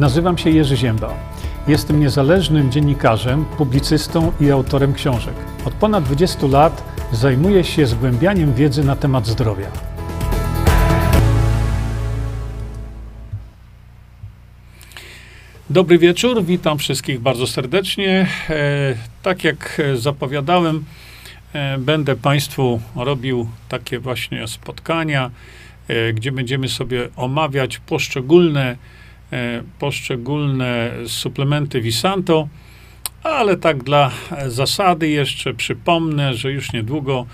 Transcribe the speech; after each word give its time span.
Nazywam 0.00 0.38
się 0.38 0.50
Jerzy 0.50 0.76
Ziemba. 0.76 1.14
Jestem 1.68 2.00
niezależnym 2.00 2.72
dziennikarzem, 2.72 3.44
publicystą 3.44 4.32
i 4.40 4.50
autorem 4.50 4.94
książek. 4.94 5.34
Od 5.64 5.74
ponad 5.74 6.04
20 6.04 6.46
lat 6.46 6.84
zajmuję 7.12 7.64
się 7.64 7.86
zgłębianiem 7.86 8.54
wiedzy 8.54 8.84
na 8.84 8.96
temat 8.96 9.26
zdrowia. 9.26 9.66
Dobry 15.70 15.98
wieczór, 15.98 16.44
witam 16.44 16.78
wszystkich 16.78 17.20
bardzo 17.20 17.46
serdecznie. 17.46 18.26
E, 18.50 18.94
tak 19.22 19.44
jak 19.44 19.82
zapowiadałem, 19.94 20.84
e, 21.52 21.78
będę 21.78 22.16
Państwu 22.16 22.80
robił 22.96 23.48
takie 23.68 23.98
właśnie 23.98 24.48
spotkania, 24.48 25.30
e, 25.88 26.12
gdzie 26.12 26.32
będziemy 26.32 26.68
sobie 26.68 27.08
omawiać 27.16 27.78
poszczególne 27.78 28.76
poszczególne 29.78 30.90
suplementy 31.06 31.80
Visanto, 31.80 32.48
ale 33.22 33.56
tak 33.56 33.82
dla 33.82 34.10
zasady 34.46 35.08
jeszcze 35.08 35.54
przypomnę, 35.54 36.34
że 36.34 36.52
już 36.52 36.72
niedługo 36.72 37.26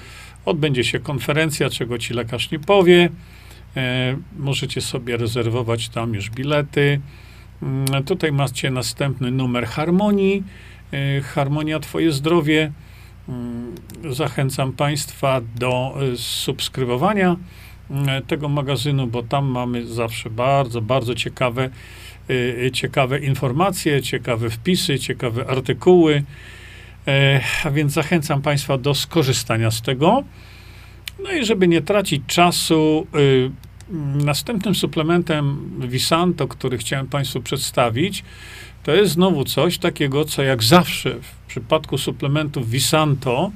odbędzie 0.45 0.85
się 0.85 0.99
konferencja, 0.99 1.71
czego 1.71 1.99
ci 1.99 2.15
lekarz 2.15 2.51
nie 2.51 2.59
powie. 2.59 3.09
E, 3.77 4.17
możecie 4.37 4.81
sobie 4.81 5.17
rezerwować 5.17 5.89
tam 5.89 6.15
już 6.15 6.31
bilety. 6.31 7.01
Mm, 7.63 8.05
tutaj 8.05 8.33
macie 8.33 8.71
następny 8.71 9.31
numer 9.31 9.67
Harmonii. 9.67 10.43
E, 10.93 11.21
Harmonia 11.21 11.81
Twoje 11.81 12.13
zdrowie. 12.13 12.73
Mm, 13.29 13.75
zachęcam 14.11 14.73
Państwa 14.73 15.41
do 15.57 15.99
subskrybowania 16.17 17.31
E, 17.33 17.37
tego 18.27 18.49
magazynu, 18.49 19.07
bo 19.07 19.23
tam 19.23 19.47
mamy 19.47 19.87
zawsze 19.87 20.31
bardzo, 20.31 20.83
bardzo 20.83 21.15
ciekawe, 21.15 21.71
e, 22.67 22.71
ciekawe 22.71 23.19
informacje, 23.19 24.03
ciekawe 24.03 24.51
wpisy, 24.51 24.99
ciekawe 24.99 25.47
artykuły. 25.47 26.23
E, 27.09 27.41
a 27.65 27.71
więc 27.71 27.93
zachęcam 27.93 28.43
Państwa 28.43 28.79
do 28.79 28.95
skorzystania 28.95 29.71
z 29.71 29.83
tego. 29.83 30.23
No 31.23 31.33
i 31.33 31.45
żeby 31.45 31.69
nie 31.69 31.83
tracić 31.83 32.23
czasu, 32.27 33.07
następnym 34.25 34.75
suplementem 34.75 35.71
Visanto, 35.89 36.49
który 36.49 36.79
chciałem 36.79 37.07
Państwu 37.07 37.41
przedstawić, 37.41 38.25
to 38.83 38.95
jest 38.95 39.13
znowu 39.13 39.45
coś 39.45 39.79
takiego, 39.79 40.25
co 40.25 40.43
jak 40.43 40.63
zawsze 40.63 41.15
w 41.21 41.47
przypadku 41.49 41.99
suplementów 41.99 42.71
Visanto, 42.71 43.51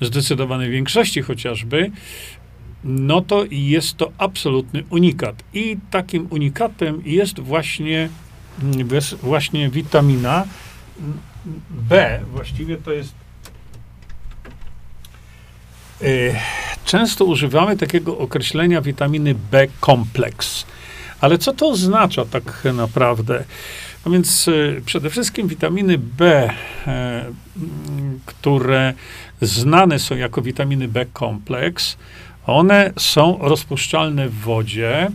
zdecydowanej 0.00 0.70
większości 0.70 1.22
chociażby, 1.22 1.90
no 2.86 3.20
to 3.20 3.44
jest 3.50 3.96
to 3.96 4.12
absolutny 4.18 4.84
unikat. 4.90 5.42
I 5.54 5.76
takim 5.90 6.26
unikatem 6.30 7.02
jest 7.04 7.40
właśnie, 7.40 8.08
właśnie 9.22 9.70
witamina 9.70 10.44
B. 11.70 12.20
Właściwie 12.32 12.76
to 12.76 12.92
jest. 12.92 13.14
E, 16.02 16.06
często 16.84 17.24
używamy 17.24 17.76
takiego 17.76 18.18
określenia 18.18 18.80
witaminy 18.80 19.34
B 19.50 19.66
kompleks. 19.80 20.66
Ale 21.20 21.38
co 21.38 21.52
to 21.52 21.68
oznacza 21.68 22.24
tak 22.24 22.62
naprawdę? 22.74 23.44
No 24.06 24.12
więc 24.12 24.48
e, 24.48 24.80
przede 24.80 25.10
wszystkim 25.10 25.48
witaminy 25.48 25.98
B, 25.98 26.50
e, 26.86 27.24
które 28.26 28.94
znane 29.40 29.98
są 29.98 30.16
jako 30.16 30.42
witaminy 30.42 30.88
B 30.88 31.06
kompleks, 31.12 31.96
one 32.46 32.92
są 32.96 33.38
rozpuszczalne 33.40 34.28
w 34.28 34.34
wodzie, 34.34 35.08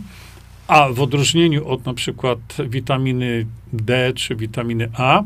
a 0.66 0.88
w 0.88 1.00
odróżnieniu 1.00 1.68
od 1.68 1.86
na 1.86 1.94
przykład 1.94 2.38
witaminy 2.68 3.46
D 3.72 4.12
czy 4.14 4.36
witaminy 4.36 4.88
A, 4.94 5.22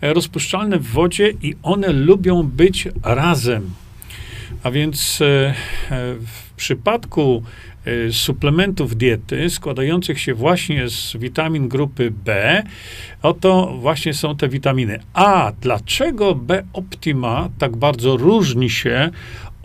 e, 0.00 0.14
rozpuszczalne 0.14 0.78
w 0.78 0.86
wodzie 0.86 1.32
i 1.42 1.54
one 1.62 1.92
lubią 1.92 2.42
być 2.42 2.88
razem. 3.02 3.70
A 4.62 4.70
więc 4.70 5.20
e, 5.20 5.26
e, 5.26 5.54
w 6.14 6.54
przypadku 6.56 7.42
suplementów 8.10 8.96
diety 8.96 9.50
składających 9.50 10.20
się 10.20 10.34
właśnie 10.34 10.88
z 10.88 11.16
witamin 11.16 11.68
grupy 11.68 12.10
B, 12.24 12.62
oto 13.22 13.76
właśnie 13.80 14.14
są 14.14 14.36
te 14.36 14.48
witaminy. 14.48 14.98
A 15.14 15.52
dlaczego 15.60 16.34
B 16.34 16.64
Optima 16.72 17.48
tak 17.58 17.76
bardzo 17.76 18.16
różni 18.16 18.70
się 18.70 19.10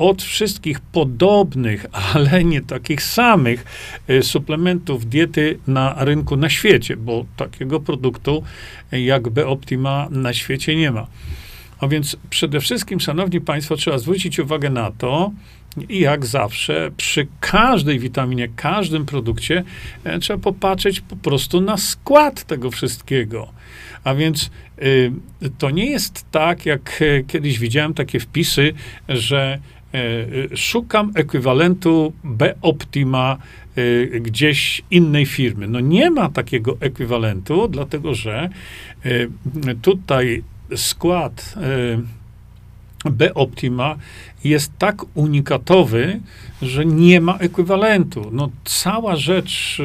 od 0.02 0.24
wszystkich 0.24 0.80
podobnych, 0.80 1.86
ale 2.14 2.44
nie 2.44 2.62
takich 2.62 3.04
samych 3.04 3.66
e, 4.08 4.24
suplementów 4.24 5.10
diety 5.10 5.60
na 5.68 5.96
rynku 5.98 6.36
na 6.36 6.50
świecie, 6.50 6.98
bo 6.98 7.26
takiego 7.38 7.80
produktu 7.80 8.44
jak 8.92 9.30
B-Optima 9.30 10.08
na 10.12 10.34
świecie 10.34 10.76
nie 10.76 10.92
ma. 10.92 11.08
A 11.80 11.88
więc 11.88 12.18
przede 12.30 12.60
wszystkim, 12.60 13.00
szanowni 13.00 13.42
państwo, 13.42 13.76
trzeba 13.76 13.98
zwrócić 13.98 14.40
uwagę 14.40 14.70
na 14.70 14.92
to, 14.92 15.32
i 15.90 16.00
jak 16.00 16.26
zawsze, 16.26 16.92
przy 16.98 17.28
każdej 17.40 18.00
witaminie, 18.00 18.48
każdym 18.56 19.06
produkcie, 19.06 19.64
e, 20.04 20.20
trzeba 20.20 20.40
popatrzeć 20.40 21.02
po 21.02 21.16
prostu 21.16 21.62
na 21.62 21.78
skład 21.78 22.44
tego 22.44 22.72
wszystkiego. 22.72 23.54
A 24.04 24.16
więc 24.16 24.52
y, 24.82 25.12
to 25.58 25.70
nie 25.70 25.86
jest 25.86 26.26
tak, 26.32 26.66
jak 26.66 27.02
e, 27.02 27.24
kiedyś 27.24 27.60
widziałem 27.60 27.94
takie 27.94 28.20
wpisy, 28.20 28.74
że 29.10 29.60
szukam 30.56 31.12
ekwiwalentu 31.16 32.14
B 32.24 32.56
Optima 32.62 33.38
e, 33.76 34.20
gdzieś 34.20 34.82
innej 34.92 35.26
firmy. 35.26 35.68
No 35.68 35.80
nie 35.80 36.12
ma 36.12 36.30
takiego 36.30 36.78
ekwiwalentu, 36.80 37.68
dlatego 37.68 38.16
że 38.16 38.50
e, 39.06 39.28
tutaj 39.82 40.44
skład 40.76 41.56
B 43.06 43.34
Optima 43.34 43.96
jest 44.44 44.72
tak 44.78 45.02
unikatowy, 45.14 46.20
że 46.62 46.86
nie 46.86 47.22
ma 47.22 47.38
ekwiwalentu. 47.38 48.30
No 48.32 48.50
cała 48.64 49.16
rzecz 49.16 49.82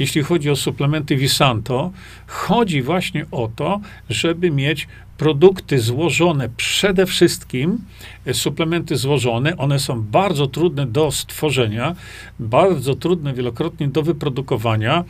jeśli 0.00 0.22
chodzi 0.22 0.50
o 0.50 0.56
suplementy 0.56 1.16
Visanto, 1.16 1.92
chodzi 2.30 2.82
właśnie 2.82 3.26
o 3.30 3.48
to, 3.56 3.80
żeby 4.08 4.50
mieć 4.50 4.88
produkty 5.20 5.78
złożone 5.78 6.48
przede 6.56 7.06
wszystkim, 7.06 7.78
e, 8.26 8.34
suplementy 8.34 8.96
złożone, 8.96 9.56
one 9.56 9.78
są 9.78 10.02
bardzo 10.02 10.46
trudne 10.46 10.86
do 10.86 11.12
stworzenia, 11.12 11.96
bardzo 12.38 12.94
trudne 12.94 13.34
wielokrotnie 13.34 13.88
do 13.88 14.02
wyprodukowania, 14.02 15.04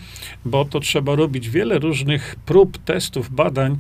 bo 0.45 0.65
to 0.65 0.81
trzeba 0.81 1.15
robić 1.15 1.51
wiele 1.51 1.79
różnych 1.79 2.37
prób, 2.47 2.79
testów, 2.79 3.35
badań, 3.35 3.79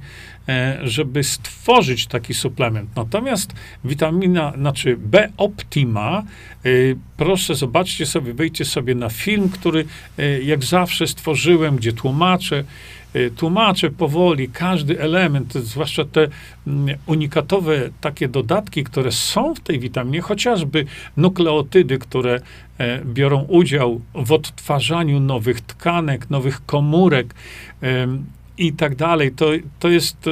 e, 0.48 0.78
żeby 0.82 1.24
stworzyć 1.24 2.06
taki 2.06 2.34
suplement. 2.34 2.96
Natomiast 2.96 3.52
witamina, 3.84 4.52
znaczy 4.56 4.96
B 4.98 5.32
Optima, 5.36 6.22
e, 6.64 6.68
proszę 7.16 7.54
zobaczcie 7.54 8.06
sobie, 8.06 8.34
wejdźcie 8.34 8.64
sobie 8.64 8.94
na 8.94 9.08
film, 9.08 9.48
który 9.48 9.84
jak 10.44 10.64
zawsze 10.64 11.06
stworzyłem, 11.06 11.76
gdzie 11.76 11.92
tłumaczę, 11.92 12.64
tłumaczę 13.36 13.90
powoli 13.90 14.48
każdy 14.48 15.00
element, 15.00 15.54
zwłaszcza 15.54 16.04
te 16.04 16.28
mm, 16.66 16.98
unikatowe 17.06 17.90
takie 18.00 18.28
dodatki, 18.28 18.84
które 18.84 19.12
są 19.12 19.54
w 19.54 19.60
tej 19.60 19.78
witaminie, 19.78 20.20
chociażby 20.20 20.84
nukleotydy, 21.16 21.98
które 21.98 22.40
e, 22.78 23.04
biorą 23.04 23.42
udział 23.42 24.00
w 24.14 24.32
odtwarzaniu 24.32 25.20
nowych 25.20 25.60
tkanek, 25.60 26.30
nowych 26.30 26.66
komórek, 26.66 27.34
i 28.60 28.72
tak 28.72 28.94
dalej. 28.94 29.32
To, 29.32 29.46
to, 29.78 29.88
jest, 29.88 30.26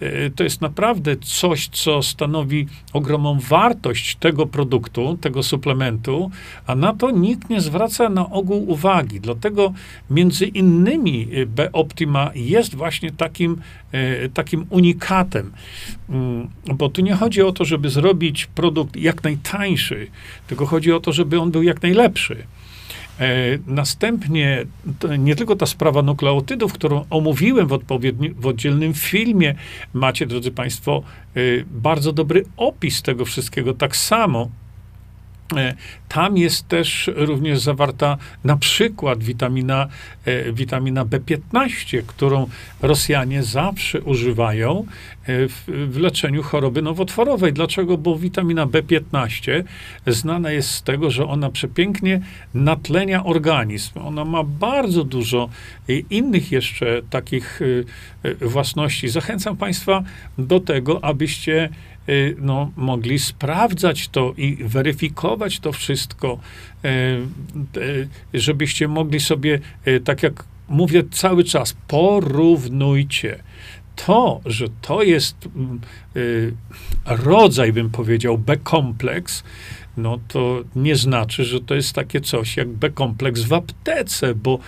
e, 0.00 0.30
to 0.30 0.44
jest 0.44 0.60
naprawdę 0.60 1.16
coś, 1.16 1.68
co 1.68 2.02
stanowi 2.02 2.66
ogromną 2.92 3.38
wartość 3.40 4.16
tego 4.16 4.46
produktu, 4.46 5.18
tego 5.20 5.42
suplementu, 5.42 6.30
a 6.66 6.74
na 6.74 6.94
to 6.94 7.10
nikt 7.10 7.50
nie 7.50 7.60
zwraca 7.60 8.08
na 8.08 8.30
ogół 8.30 8.70
uwagi. 8.70 9.20
Dlatego 9.20 9.72
między 10.10 10.46
innymi 10.46 11.28
e, 11.32 11.46
B-Optima 11.46 12.30
jest 12.34 12.74
właśnie 12.74 13.12
takim, 13.12 13.60
e, 13.92 14.28
takim 14.28 14.66
unikatem. 14.70 15.52
Mm, 16.08 16.48
bo 16.74 16.88
tu 16.88 17.02
nie 17.02 17.14
chodzi 17.14 17.42
o 17.42 17.52
to, 17.52 17.64
żeby 17.64 17.90
zrobić 17.90 18.46
produkt 18.46 18.96
jak 18.96 19.24
najtańszy, 19.24 20.06
tylko 20.46 20.66
chodzi 20.66 20.92
o 20.92 21.00
to, 21.00 21.12
żeby 21.12 21.40
on 21.40 21.50
był 21.50 21.62
jak 21.62 21.82
najlepszy. 21.82 22.46
E, 23.20 23.58
następnie 23.66 24.66
nie 25.18 25.36
tylko 25.36 25.56
ta 25.56 25.66
sprawa 25.66 26.02
nukleotydów, 26.02 26.72
którą 26.72 27.04
omówiłem 27.10 27.66
w, 27.66 27.72
odpowiedni, 27.72 28.30
w 28.30 28.46
oddzielnym 28.46 28.94
filmie, 28.94 29.54
macie, 29.92 30.26
drodzy 30.26 30.50
Państwo, 30.50 31.02
e, 31.36 31.40
bardzo 31.70 32.12
dobry 32.12 32.44
opis 32.56 33.02
tego 33.02 33.24
wszystkiego. 33.24 33.74
Tak 33.74 33.96
samo 33.96 34.48
tam 36.08 36.36
jest 36.36 36.68
też 36.68 37.10
również 37.14 37.60
zawarta 37.60 38.16
na 38.44 38.56
przykład 38.56 39.24
witamina, 39.24 39.88
e, 40.24 40.52
witamina 40.52 41.04
B15, 41.04 42.02
którą 42.06 42.48
Rosjanie 42.82 43.42
zawsze 43.42 44.00
używają 44.00 44.78
e, 44.78 45.48
w, 45.48 45.64
w, 45.66 45.96
leczeniu 45.98 46.42
choroby 46.42 46.82
nowotworowej. 46.82 47.52
Dlaczego? 47.52 47.98
Bo 47.98 48.18
witamina 48.18 48.66
B15 48.66 49.62
znana 50.06 50.50
jest 50.50 50.70
z 50.70 50.82
tego, 50.82 51.10
że 51.10 51.26
ona 51.26 51.50
przepięknie 51.50 52.20
natlenia 52.54 53.24
organizm. 53.24 53.98
Ona 53.98 54.24
ma 54.24 54.44
bardzo 54.44 55.04
dużo 55.04 55.48
innych 56.10 56.52
jeszcze 56.52 57.02
takich 57.10 57.60
własności. 58.40 59.08
Zachęcam 59.08 59.56
Państwa 59.56 60.02
do 60.38 60.60
tego, 60.60 61.04
abyście 61.04 61.68
no, 62.38 62.72
mogli 62.76 63.18
sprawdzać 63.18 64.08
to 64.08 64.34
i 64.36 64.56
weryfikować 64.56 65.60
to 65.60 65.72
wszystko, 65.72 66.38
y, 66.84 66.88
y, 67.80 68.08
żebyście 68.34 68.88
mogli 68.88 69.20
sobie, 69.20 69.60
tak 70.04 70.22
jak 70.22 70.44
mówię 70.68 71.02
cały 71.10 71.44
czas, 71.44 71.76
porównujcie. 71.88 73.38
To, 73.96 74.40
że 74.46 74.66
to 74.82 75.02
jest 75.02 75.48
mm, 75.56 75.80
rodzaj, 77.06 77.72
bym 77.72 77.90
powiedział, 77.90 78.38
B-kompleks, 78.38 79.44
no 79.96 80.18
to 80.28 80.62
nie 80.76 80.96
znaczy, 80.96 81.44
że 81.44 81.60
to 81.60 81.74
jest 81.74 81.92
takie 81.92 82.20
coś 82.20 82.56
jak 82.56 82.68
B-kompleks 82.68 83.42
w 83.42 83.52
aptece, 83.52 84.34
bo 84.34 84.58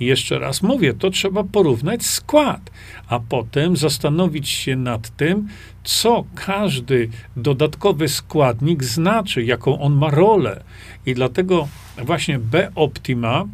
jeszcze 0.00 0.38
raz 0.38 0.62
mówię, 0.62 0.94
to 0.94 1.10
trzeba 1.10 1.44
porównać 1.44 2.06
skład, 2.06 2.70
a 3.08 3.20
potem 3.20 3.76
zastanowić 3.76 4.48
się 4.48 4.76
nad 4.76 5.16
tym, 5.16 5.48
co 5.84 6.24
każdy 6.34 7.08
dodatkowy 7.36 8.08
składnik 8.08 8.84
znaczy, 8.84 9.44
jaką 9.44 9.80
on 9.80 9.94
ma 9.94 10.10
rolę. 10.10 10.64
I 11.06 11.14
dlatego 11.14 11.68
właśnie 12.04 12.38
B-Optima 12.38 13.44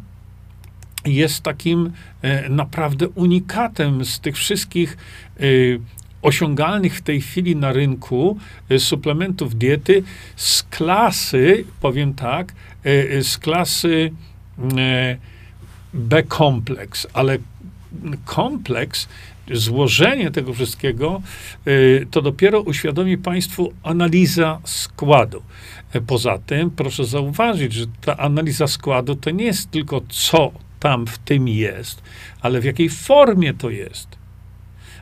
jest 1.05 1.43
takim 1.43 1.91
e, 2.21 2.49
naprawdę 2.49 3.09
unikatem 3.09 4.05
z 4.05 4.19
tych 4.19 4.35
wszystkich 4.35 4.97
e, 5.39 5.43
osiągalnych 6.21 6.97
w 6.97 7.01
tej 7.01 7.21
chwili 7.21 7.55
na 7.55 7.73
rynku 7.73 8.37
e, 8.69 8.79
suplementów 8.79 9.55
diety 9.55 10.03
z 10.35 10.63
klasy, 10.63 11.65
powiem 11.81 12.13
tak, 12.13 12.53
z 13.21 13.37
klasy 13.37 14.11
e, 14.77 15.17
B-kompleks, 15.93 17.07
ale 17.13 17.37
kompleks, 18.25 19.07
złożenie 19.51 20.31
tego 20.31 20.53
wszystkiego, 20.53 21.21
to 22.11 22.21
dopiero 22.21 22.61
uświadomi 22.61 23.17
Państwu 23.17 23.73
analiza 23.83 24.59
składu. 24.63 25.41
Poza 26.07 26.37
tym, 26.37 26.71
proszę 26.71 27.05
zauważyć, 27.05 27.73
że 27.73 27.85
ta 28.01 28.17
analiza 28.17 28.67
składu 28.67 29.15
to 29.15 29.31
nie 29.31 29.45
jest 29.45 29.71
tylko 29.71 30.01
co 30.09 30.51
tam 30.79 31.07
w 31.07 31.17
tym 31.17 31.47
jest, 31.47 32.03
ale 32.41 32.61
w 32.61 32.65
jakiej 32.65 32.89
formie 32.89 33.53
to 33.53 33.69
jest. 33.69 34.17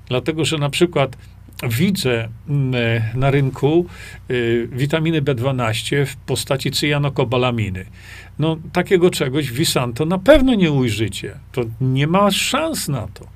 Dlatego, 0.07 0.45
że 0.45 0.57
na 0.57 0.69
przykład 0.69 1.17
widzę 1.69 2.29
mm, 2.49 2.75
e, 2.75 3.17
na 3.17 3.31
rynku 3.31 3.85
y, 4.31 4.69
witaminy 4.71 5.21
B12 5.21 6.05
w 6.05 6.15
postaci 6.15 6.71
cyjanokobalaminy. 6.71 7.85
No, 8.39 8.57
takiego 8.73 9.09
czegoś 9.09 9.49
w 9.49 9.53
Visanto 9.53 10.05
na 10.05 10.17
pewno 10.17 10.55
nie 10.55 10.71
ujrzycie. 10.71 11.35
To 11.51 11.61
nie 11.81 12.07
ma 12.07 12.31
szans 12.31 12.87
na 12.87 13.07
to. 13.07 13.27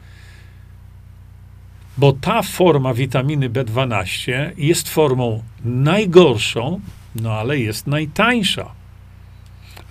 Bo 1.97 2.13
ta 2.13 2.41
forma 2.41 2.93
witaminy 2.93 3.49
B12 3.49 4.51
jest 4.57 4.89
formą 4.89 5.43
najgorszą, 5.65 6.79
no 7.15 7.33
ale 7.33 7.59
jest 7.59 7.87
najtańsza. 7.87 8.76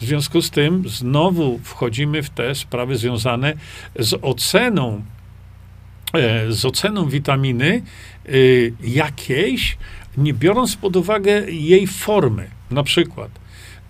W 0.00 0.04
związku 0.04 0.42
z 0.42 0.50
tym 0.50 0.88
znowu 0.88 1.58
wchodzimy 1.58 2.22
w 2.22 2.30
te 2.30 2.54
sprawy 2.54 2.96
związane 2.96 3.54
z 3.98 4.14
oceną 4.22 5.02
E, 6.12 6.52
z 6.52 6.64
oceną 6.64 7.08
witaminy 7.08 7.82
e, 8.26 8.30
jakiejś, 8.84 9.76
nie 10.16 10.34
biorąc 10.34 10.76
pod 10.76 10.96
uwagę 10.96 11.50
jej 11.50 11.86
formy, 11.86 12.50
na 12.70 12.82
przykład. 12.82 13.30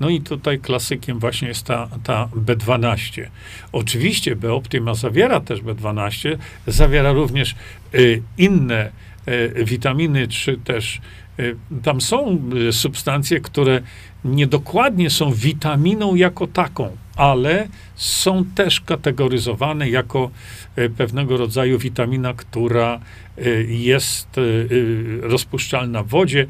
No 0.00 0.08
i 0.08 0.20
tutaj 0.20 0.58
klasykiem 0.58 1.18
właśnie 1.18 1.48
jest 1.48 1.66
ta, 1.66 1.88
ta 2.04 2.28
B12. 2.36 3.22
Oczywiście 3.72 4.36
B-Optima 4.36 4.94
zawiera 4.94 5.40
też 5.40 5.62
B12, 5.62 6.36
zawiera 6.66 7.12
również 7.12 7.54
y, 7.94 8.22
inne 8.38 8.86
y, 8.86 8.90
witaminy, 9.64 10.28
czy 10.28 10.58
też 10.64 11.00
y, 11.40 11.56
tam 11.82 12.00
są 12.00 12.50
substancje, 12.70 13.40
które 13.40 13.82
niedokładnie 14.24 15.10
są 15.10 15.32
witaminą 15.32 16.14
jako 16.14 16.46
taką, 16.46 16.96
ale 17.16 17.68
są 17.94 18.44
też 18.44 18.80
kategoryzowane 18.80 19.90
jako 19.90 20.30
e, 20.76 20.88
pewnego 20.88 21.36
rodzaju 21.36 21.78
witamina, 21.78 22.34
która 22.34 23.00
e, 23.38 23.50
jest 23.62 24.28
e, 24.38 24.42
rozpuszczalna 25.20 26.02
w 26.02 26.08
wodzie, 26.08 26.46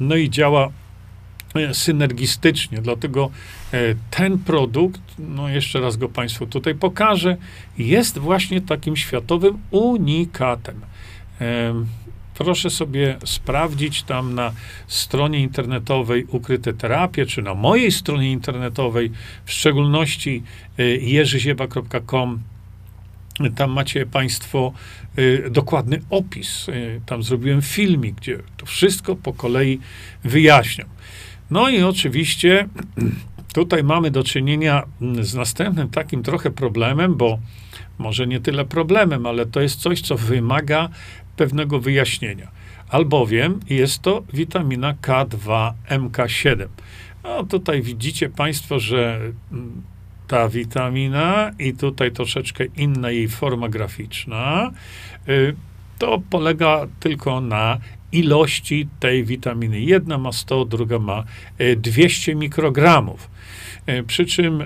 no 0.00 0.16
i 0.16 0.30
działa 0.30 0.68
synergistycznie. 1.72 2.78
Dlatego 2.78 3.30
ten 4.10 4.38
produkt, 4.38 5.00
no 5.18 5.48
jeszcze 5.48 5.80
raz 5.80 5.96
go 5.96 6.08
Państwu 6.08 6.46
tutaj 6.46 6.74
pokażę, 6.74 7.36
jest 7.78 8.18
właśnie 8.18 8.60
takim 8.60 8.96
światowym 8.96 9.58
unikatem. 9.70 10.80
Proszę 12.34 12.70
sobie 12.70 13.16
sprawdzić 13.24 14.02
tam 14.02 14.34
na 14.34 14.52
stronie 14.86 15.40
internetowej 15.40 16.24
Ukryte 16.24 16.72
Terapie, 16.72 17.26
czy 17.26 17.42
na 17.42 17.54
mojej 17.54 17.92
stronie 17.92 18.32
internetowej, 18.32 19.10
w 19.44 19.52
szczególności 19.52 20.42
y, 20.78 20.98
jerzyzieba.com. 21.02 22.40
Tam 23.56 23.70
macie 23.70 24.06
Państwo 24.06 24.72
y, 25.18 25.50
dokładny 25.50 26.02
opis. 26.10 26.68
Y, 26.68 27.00
tam 27.06 27.22
zrobiłem 27.22 27.62
filmik, 27.62 28.14
gdzie 28.14 28.38
to 28.56 28.66
wszystko 28.66 29.16
po 29.16 29.32
kolei 29.32 29.80
wyjaśniam. 30.24 30.88
No 31.50 31.68
i 31.68 31.82
oczywiście 31.82 32.68
tutaj 33.54 33.84
mamy 33.84 34.10
do 34.10 34.24
czynienia 34.24 34.82
mm, 35.00 35.24
z 35.24 35.34
następnym 35.34 35.88
takim 35.88 36.22
trochę 36.22 36.50
problemem, 36.50 37.14
bo 37.14 37.38
może 37.98 38.26
nie 38.26 38.40
tyle 38.40 38.64
problemem, 38.64 39.26
ale 39.26 39.46
to 39.46 39.60
jest 39.60 39.80
coś, 39.80 40.00
co 40.00 40.16
wymaga 40.16 40.88
pewnego 41.40 41.80
wyjaśnienia. 41.80 42.48
Albowiem 42.88 43.60
jest 43.70 44.02
to 44.02 44.22
witamina 44.32 44.94
K2 45.02 45.72
MK7. 45.88 46.66
No 47.24 47.44
tutaj 47.44 47.82
widzicie 47.82 48.28
Państwo, 48.28 48.78
że 48.78 49.20
mm, 49.52 49.82
ta 50.28 50.48
witamina 50.48 51.50
i 51.58 51.74
tutaj 51.74 52.12
troszeczkę 52.12 52.64
inna 52.76 53.10
jej 53.10 53.28
forma 53.28 53.68
graficzna, 53.68 54.70
y, 55.28 55.54
to 55.98 56.22
polega 56.30 56.86
tylko 57.00 57.40
na 57.40 57.78
ilości 58.12 58.88
tej 59.00 59.24
witaminy. 59.24 59.80
Jedna 59.80 60.18
ma 60.18 60.32
100, 60.32 60.64
druga 60.64 60.98
ma 60.98 61.24
200 61.76 62.32
y, 62.32 62.34
mikrogramów. 62.34 63.30
Y, 63.88 64.02
przy 64.02 64.26
czym 64.26 64.64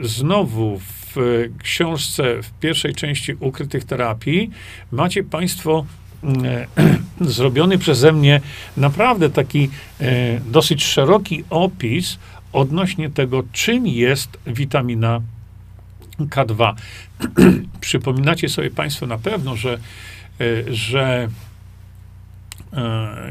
znowu 0.00 0.80
w 1.14 1.16
książce 1.62 2.42
w 2.42 2.50
pierwszej 2.50 2.94
części 2.94 3.32
ukrytych 3.40 3.84
terapii 3.84 4.50
macie 4.92 5.24
Państwo 5.24 5.86
zrobiony 7.20 7.78
przeze 7.78 8.12
mnie 8.12 8.40
naprawdę 8.76 9.30
taki 9.30 9.70
e, 10.00 10.40
dosyć 10.40 10.84
szeroki 10.84 11.44
opis 11.50 12.18
odnośnie 12.52 13.10
tego, 13.10 13.42
czym 13.52 13.86
jest 13.86 14.38
witamina 14.46 15.20
K2. 16.18 16.74
Przypominacie 17.80 18.48
sobie 18.48 18.70
Państwo 18.70 19.06
na 19.06 19.18
pewno, 19.18 19.56
że, 19.56 19.78
e, 20.40 20.74
że 20.74 21.28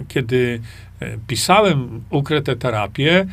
kiedy 0.08 0.62
pisałem 1.27 2.03
ukryte 2.10 2.55
terapie, 2.55 3.25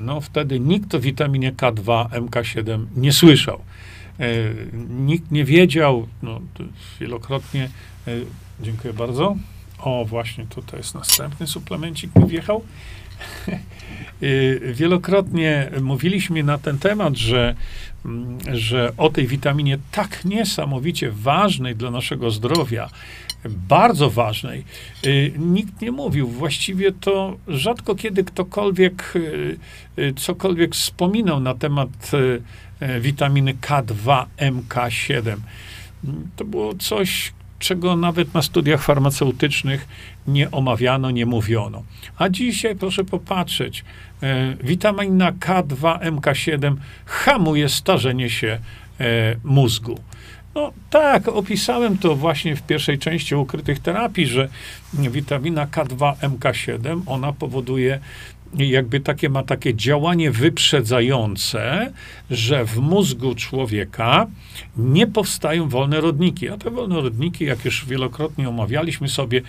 no 0.00 0.20
wtedy 0.20 0.60
nikt 0.60 0.94
o 0.94 1.00
witaminie 1.00 1.52
K2, 1.52 2.08
MK7 2.08 2.86
nie 2.96 3.12
słyszał. 3.12 3.60
Nikt 4.88 5.30
nie 5.30 5.44
wiedział, 5.44 6.08
no, 6.22 6.40
wielokrotnie 7.00 7.68
Dziękuję 8.60 8.94
bardzo. 8.94 9.36
O, 9.78 10.04
właśnie 10.04 10.46
tutaj 10.46 10.80
jest 10.80 10.94
następny 10.94 11.46
suplemencik 11.46 12.16
mi 12.16 12.26
wjechał. 12.26 12.62
Y, 14.22 14.72
wielokrotnie 14.74 15.70
mówiliśmy 15.80 16.42
na 16.42 16.58
ten 16.58 16.78
temat, 16.78 17.16
że, 17.16 17.54
mm, 18.04 18.38
że 18.52 18.92
o 18.96 19.08
tej 19.08 19.26
witaminie 19.26 19.78
tak 19.92 20.24
niesamowicie 20.24 21.10
ważnej 21.10 21.76
dla 21.76 21.90
naszego 21.90 22.30
zdrowia, 22.30 22.90
bardzo 23.44 24.10
ważnej, 24.10 24.64
y, 25.06 25.32
nikt 25.38 25.80
nie 25.80 25.92
mówił. 25.92 26.28
Właściwie 26.28 26.92
to 26.92 27.36
rzadko 27.48 27.94
kiedy 27.94 28.24
ktokolwiek 28.24 29.12
y, 29.98 30.14
cokolwiek 30.16 30.74
wspominał 30.74 31.40
na 31.40 31.54
temat 31.54 32.10
witaminy 33.00 33.54
K2, 33.54 34.24
MK7. 34.38 35.36
To 36.36 36.44
było 36.44 36.74
coś, 36.74 37.32
czego 37.58 37.96
nawet 37.96 38.34
na 38.34 38.42
studiach 38.42 38.82
farmaceutycznych 38.82 39.88
nie 40.28 40.50
omawiano, 40.50 41.10
nie 41.10 41.26
mówiono. 41.26 41.82
A 42.18 42.28
dzisiaj 42.28 42.76
proszę 42.76 43.04
popatrzeć, 43.04 43.84
e, 44.22 44.56
witamina 44.62 45.32
K2, 45.32 46.00
MK7 46.00 46.76
hamuje 47.06 47.68
starzenie 47.68 48.30
się 48.30 48.58
e, 49.00 49.36
mózgu. 49.44 50.00
No 50.54 50.72
tak, 50.90 51.28
opisałem 51.28 51.98
to 51.98 52.16
właśnie 52.16 52.56
w 52.56 52.62
pierwszej 52.62 52.98
części 52.98 53.34
ukrytych 53.34 53.78
terapii, 53.80 54.26
że 54.26 54.48
witamina 54.94 55.66
K2, 55.66 56.14
MK7, 56.14 57.00
ona 57.06 57.32
powoduje 57.32 58.00
jakby 58.54 59.00
takie 59.00 59.28
ma 59.28 59.42
takie 59.42 59.74
działanie 59.74 60.30
wyprzedzające, 60.30 61.92
że 62.30 62.64
w 62.64 62.78
mózgu 62.78 63.34
człowieka 63.34 64.26
nie 64.76 65.06
powstają 65.06 65.68
wolne 65.68 66.00
rodniki. 66.00 66.48
A 66.48 66.56
te 66.56 66.70
wolne 66.70 67.00
rodniki, 67.00 67.44
jak 67.44 67.64
już 67.64 67.86
wielokrotnie 67.86 68.48
omawialiśmy 68.48 69.08
sobie, 69.08 69.42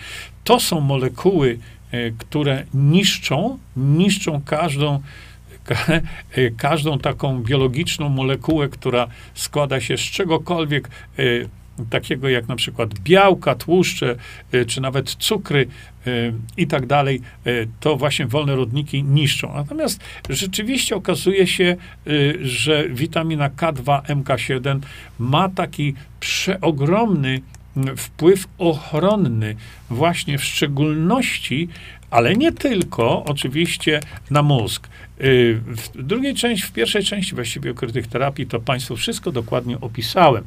to 0.44 0.60
są 0.60 0.80
molekuły, 0.80 1.58
e, 1.90 2.10
które 2.10 2.64
niszczą, 2.74 3.58
niszczą 3.76 4.42
każdą 4.44 5.02
e, 6.30 6.50
każdą 6.50 6.98
taką 6.98 7.42
biologiczną 7.42 8.08
molekułę, 8.08 8.68
która 8.68 9.06
składa 9.34 9.80
się 9.80 9.96
z 9.96 10.00
czegokolwiek 10.00 10.88
e, 10.88 11.22
takiego 11.90 12.28
jak 12.28 12.48
na 12.48 12.56
przykład 12.56 12.98
białka, 12.98 13.54
tłuszcze, 13.54 14.16
y, 14.54 14.66
czy 14.66 14.80
nawet 14.80 15.10
cukry 15.10 15.66
y, 16.06 16.32
i 16.56 16.66
tak 16.66 16.86
dalej, 16.86 17.20
y, 17.46 17.68
to 17.80 17.96
właśnie 17.96 18.26
wolne 18.26 18.56
rodniki 18.56 19.04
niszczą. 19.04 19.54
Natomiast 19.54 20.00
rzeczywiście 20.28 20.96
okazuje 20.96 21.46
się, 21.46 21.76
że 22.40 22.88
witamina 22.88 23.50
K2, 23.50 24.02
MK7 24.02 24.80
ma 25.18 25.48
taki 25.48 25.94
przeogromny 26.20 27.40
wpływ 27.96 28.48
ochronny, 28.58 29.56
właśnie 29.90 30.38
w 30.38 30.44
szczególności, 30.44 31.68
ale 32.10 32.34
nie 32.34 32.52
tylko, 32.52 33.24
oczywiście, 33.24 34.00
na 34.30 34.42
mózg. 34.42 34.88
W 35.66 36.02
drugiej 36.02 36.34
części, 36.34 36.66
w 36.66 36.72
pierwszej 36.72 37.04
części 37.04 37.34
właściwie 37.34 37.72
ukrytych 37.72 38.06
terapii, 38.06 38.46
to 38.46 38.60
Państwu 38.60 38.96
wszystko 38.96 39.32
dokładnie 39.32 39.80
opisałem. 39.80 40.44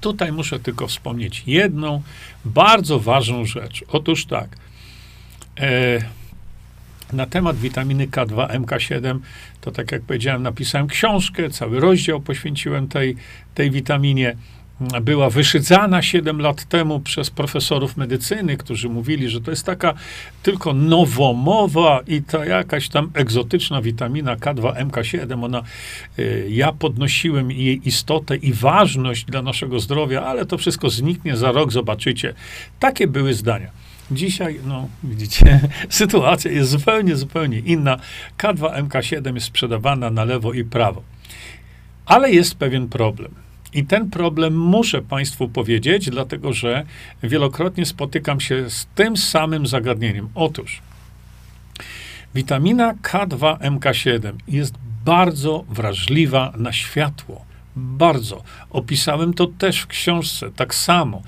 Tutaj 0.00 0.32
muszę 0.32 0.58
tylko 0.58 0.86
wspomnieć 0.86 1.42
jedną 1.46 2.02
bardzo 2.44 3.00
ważną 3.00 3.44
rzecz. 3.44 3.84
Otóż 3.88 4.26
tak. 4.26 4.56
E, 5.60 5.98
na 7.12 7.26
temat 7.26 7.56
witaminy 7.56 8.08
K2, 8.08 8.48
MK7, 8.48 9.18
to 9.60 9.70
tak 9.70 9.92
jak 9.92 10.02
powiedziałem, 10.02 10.42
napisałem 10.42 10.86
książkę, 10.86 11.50
cały 11.50 11.80
rozdział 11.80 12.20
poświęciłem 12.20 12.88
tej, 12.88 13.16
tej 13.54 13.70
witaminie 13.70 14.36
była 14.80 15.30
wyszydzana 15.30 16.02
7 16.02 16.40
lat 16.40 16.64
temu 16.64 17.00
przez 17.00 17.30
profesorów 17.30 17.96
medycyny, 17.96 18.56
którzy 18.56 18.88
mówili, 18.88 19.28
że 19.28 19.40
to 19.40 19.50
jest 19.50 19.66
taka 19.66 19.94
tylko 20.42 20.72
nowomowa 20.72 22.00
i 22.06 22.22
ta 22.22 22.44
jakaś 22.44 22.88
tam 22.88 23.10
egzotyczna 23.14 23.82
witamina 23.82 24.36
K2, 24.36 24.88
MK7. 24.88 25.44
Ona, 25.44 25.62
y, 26.18 26.46
ja 26.50 26.72
podnosiłem 26.72 27.50
jej 27.50 27.88
istotę 27.88 28.36
i 28.36 28.52
ważność 28.52 29.24
dla 29.24 29.42
naszego 29.42 29.80
zdrowia, 29.80 30.22
ale 30.22 30.46
to 30.46 30.58
wszystko 30.58 30.90
zniknie 30.90 31.36
za 31.36 31.52
rok, 31.52 31.72
zobaczycie. 31.72 32.34
Takie 32.80 33.06
były 33.06 33.34
zdania. 33.34 33.70
Dzisiaj, 34.10 34.60
no 34.66 34.88
widzicie, 35.04 35.60
sytuacja 35.88 36.50
jest 36.50 36.70
zupełnie, 36.70 37.16
zupełnie 37.16 37.58
inna. 37.58 37.98
K2, 38.38 38.88
MK7 38.88 39.34
jest 39.34 39.46
sprzedawana 39.46 40.10
na 40.10 40.24
lewo 40.24 40.52
i 40.52 40.64
prawo. 40.64 41.02
Ale 42.06 42.30
jest 42.30 42.54
pewien 42.54 42.88
problem. 42.88 43.47
I 43.74 43.84
ten 43.84 44.10
problem 44.10 44.58
muszę 44.58 45.02
Państwu 45.02 45.48
powiedzieć, 45.48 46.10
dlatego 46.10 46.52
że 46.52 46.84
wielokrotnie 47.22 47.86
spotykam 47.86 48.40
się 48.40 48.70
z 48.70 48.86
tym 48.94 49.16
samym 49.16 49.66
zagadnieniem. 49.66 50.28
Otóż 50.34 50.82
witamina 52.34 52.94
K2MK7 52.94 54.32
jest 54.48 54.74
bardzo 55.04 55.64
wrażliwa 55.68 56.52
na 56.56 56.72
światło. 56.72 57.44
Bardzo. 57.76 58.42
Opisałem 58.70 59.34
to 59.34 59.46
też 59.46 59.80
w 59.80 59.86
książce, 59.86 60.50
tak 60.56 60.74
samo, 60.74 61.22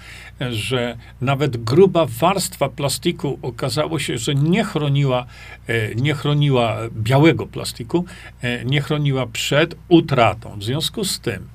że 0.51 0.97
nawet 1.21 1.65
gruba 1.65 2.07
warstwa 2.07 2.69
plastiku 2.69 3.39
okazało 3.43 3.99
się, 3.99 4.19
że 4.19 4.35
nie 4.35 4.65
chroniła, 4.65 5.27
e, 5.67 5.95
nie 5.95 6.15
chroniła 6.15 6.77
białego 6.93 7.47
plastiku, 7.47 8.05
e, 8.43 8.65
nie 8.65 8.81
chroniła 8.81 9.27
przed 9.27 9.75
utratą. 9.89 10.59
W 10.59 10.65
związku 10.65 11.05
z 11.05 11.21
tym, 11.21 11.49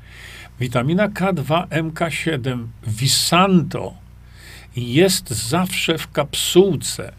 Witamina 0.59 1.09
K2, 1.09 1.67
MK7, 1.67 2.65
Visanto 2.87 3.93
jest 4.75 5.29
zawsze 5.29 5.97
w 5.97 6.11
kapsułce, 6.11 7.11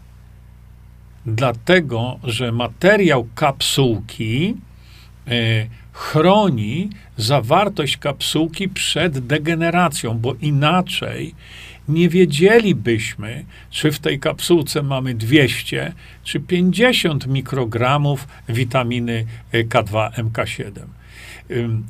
dlatego 1.25 2.19
że 2.23 2.51
materiał 2.51 3.27
kapsułki 3.35 4.55
y, 5.27 5.69
chroni 5.91 6.89
zawartość 7.17 7.97
kapsułki 7.97 8.69
przed 8.69 9.19
degeneracją, 9.19 10.19
bo 10.19 10.33
inaczej 10.41 11.35
nie 11.87 12.09
wiedzielibyśmy, 12.09 13.45
czy 13.69 13.91
w 13.91 13.99
tej 13.99 14.19
kapsułce 14.19 14.83
mamy 14.83 15.13
200 15.13 15.93
czy 16.23 16.39
50 16.39 17.27
mikrogramów 17.27 18.27
witaminy 18.49 19.25
e, 19.51 19.63
K2 19.63 20.11
MK7 20.11 20.96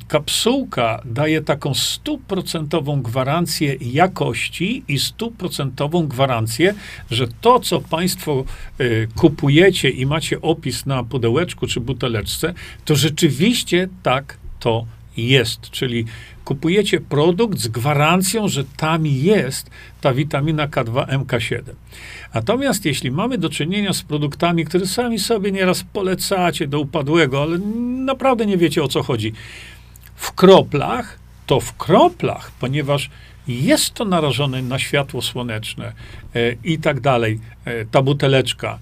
kapsułka 0.07 1.01
daje 1.05 1.41
taką 1.41 1.73
stuprocentową 1.73 3.01
gwarancję 3.01 3.75
jakości 3.81 4.83
i 4.87 4.99
stuprocentową 4.99 6.07
gwarancję, 6.07 6.73
że 7.11 7.27
to, 7.41 7.59
co 7.59 7.81
Państwo 7.81 8.45
y, 8.81 9.07
kupujecie 9.15 9.89
i 9.89 10.05
macie 10.05 10.41
opis 10.41 10.85
na 10.85 11.03
pudełeczku 11.03 11.67
czy 11.67 11.79
buteleczce, 11.79 12.53
to 12.85 12.95
rzeczywiście 12.95 13.87
tak 14.03 14.37
to 14.59 14.85
jest. 15.17 15.69
Czyli 15.69 16.05
kupujecie 16.47 16.99
produkt 17.01 17.59
z 17.59 17.67
gwarancją, 17.67 18.47
że 18.47 18.63
tam 18.77 19.05
jest 19.05 19.69
ta 20.01 20.13
witamina 20.13 20.67
K2, 20.67 21.07
MK7. 21.07 21.61
Natomiast 22.33 22.85
jeśli 22.85 23.11
mamy 23.11 23.37
do 23.37 23.49
czynienia 23.49 23.93
z 23.93 24.01
produktami, 24.01 24.65
które 24.65 24.85
sami 24.85 25.19
sobie 25.19 25.51
nieraz 25.51 25.83
polecacie 25.83 26.67
do 26.67 26.79
upadłego, 26.79 27.41
ale 27.41 27.57
naprawdę 28.05 28.45
nie 28.45 28.57
wiecie 28.57 28.83
o 28.83 28.87
co 28.87 29.03
chodzi, 29.03 29.33
w 30.15 30.31
kroplach, 30.31 31.19
to 31.45 31.59
w 31.59 31.77
kroplach, 31.77 32.51
ponieważ 32.59 33.09
jest 33.47 33.93
to 33.93 34.05
narażone 34.05 34.61
na 34.61 34.79
światło 34.79 35.21
słoneczne 35.21 35.93
e, 36.35 36.51
i 36.63 36.77
tak 36.79 36.99
dalej, 36.99 37.39
e, 37.65 37.85
ta 37.85 38.01
buteleczka, 38.01 38.79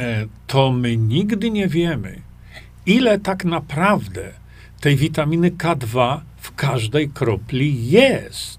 e, 0.00 0.26
to 0.46 0.72
my 0.72 0.96
nigdy 0.96 1.50
nie 1.50 1.68
wiemy, 1.68 2.20
ile 2.86 3.18
tak 3.18 3.44
naprawdę 3.44 4.32
tej 4.80 4.96
witaminy 4.96 5.50
K2 5.50 6.20
w 6.46 6.54
każdej 6.54 7.08
kropli 7.08 7.90
jest. 7.90 8.58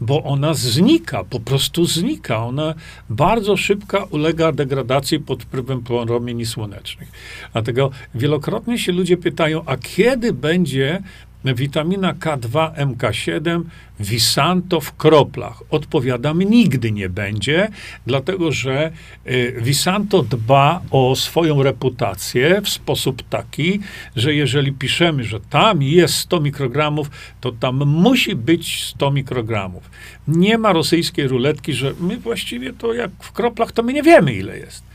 Bo 0.00 0.22
ona 0.24 0.54
znika, 0.54 1.24
po 1.24 1.40
prostu 1.40 1.86
znika. 1.86 2.44
Ona 2.44 2.74
bardzo 3.10 3.56
szybko 3.56 4.08
ulega 4.10 4.52
degradacji 4.52 5.20
pod 5.20 5.42
wpływem 5.42 5.82
promieni 5.82 6.46
słonecznych. 6.46 7.08
Dlatego 7.52 7.90
wielokrotnie 8.14 8.78
się 8.78 8.92
ludzie 8.92 9.16
pytają, 9.16 9.62
a 9.66 9.76
kiedy 9.76 10.32
będzie 10.32 11.02
witamina 11.44 12.14
K2, 12.14 12.72
MK7, 12.74 13.62
Visanto 14.00 14.80
w 14.80 14.96
kroplach. 14.96 15.62
Odpowiadam, 15.70 16.42
nigdy 16.42 16.92
nie 16.92 17.08
będzie, 17.08 17.68
dlatego 18.06 18.52
że 18.52 18.92
y, 19.26 19.56
Visanto 19.60 20.22
dba 20.22 20.80
o 20.90 21.16
swoją 21.16 21.62
reputację 21.62 22.60
w 22.64 22.68
sposób 22.68 23.22
taki, 23.28 23.80
że 24.16 24.34
jeżeli 24.34 24.72
piszemy, 24.72 25.24
że 25.24 25.40
tam 25.40 25.82
jest 25.82 26.14
100 26.14 26.40
mikrogramów, 26.40 27.10
to 27.40 27.52
tam 27.52 27.76
musi 27.86 28.36
być 28.36 28.84
100 28.84 29.10
mikrogramów. 29.10 29.90
Nie 30.28 30.58
ma 30.58 30.72
rosyjskiej 30.72 31.28
ruletki, 31.28 31.72
że 31.72 31.94
my 32.00 32.16
właściwie 32.16 32.72
to 32.72 32.94
jak 32.94 33.10
w 33.20 33.32
kroplach, 33.32 33.72
to 33.72 33.82
my 33.82 33.92
nie 33.92 34.02
wiemy, 34.02 34.34
ile 34.34 34.58
jest. 34.58 34.86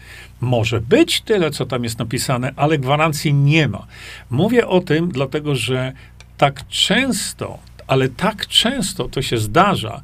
Może 0.41 0.81
być 0.81 1.21
tyle, 1.21 1.51
co 1.51 1.65
tam 1.65 1.83
jest 1.83 1.99
napisane, 1.99 2.53
ale 2.55 2.77
gwarancji 2.77 3.33
nie 3.33 3.67
ma. 3.67 3.87
Mówię 4.29 4.67
o 4.67 4.81
tym, 4.81 5.09
dlatego 5.11 5.55
że 5.55 5.93
tak 6.41 6.67
często, 6.67 7.59
ale 7.87 8.09
tak 8.09 8.47
często 8.47 9.09
to 9.09 9.21
się 9.21 9.37
zdarza, 9.37 10.01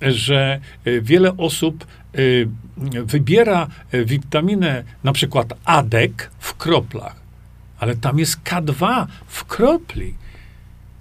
że 0.00 0.60
e, 0.84 1.00
wiele 1.00 1.36
osób 1.36 1.84
e, 1.84 2.18
wybiera 3.04 3.66
e, 3.92 4.04
witaminę, 4.04 4.84
na 5.04 5.12
przykład 5.12 5.52
ADEK 5.64 6.30
w 6.38 6.54
kroplach, 6.54 7.16
ale 7.78 7.96
tam 7.96 8.18
jest 8.18 8.40
K2 8.40 9.06
w 9.26 9.44
kropli. 9.44 10.14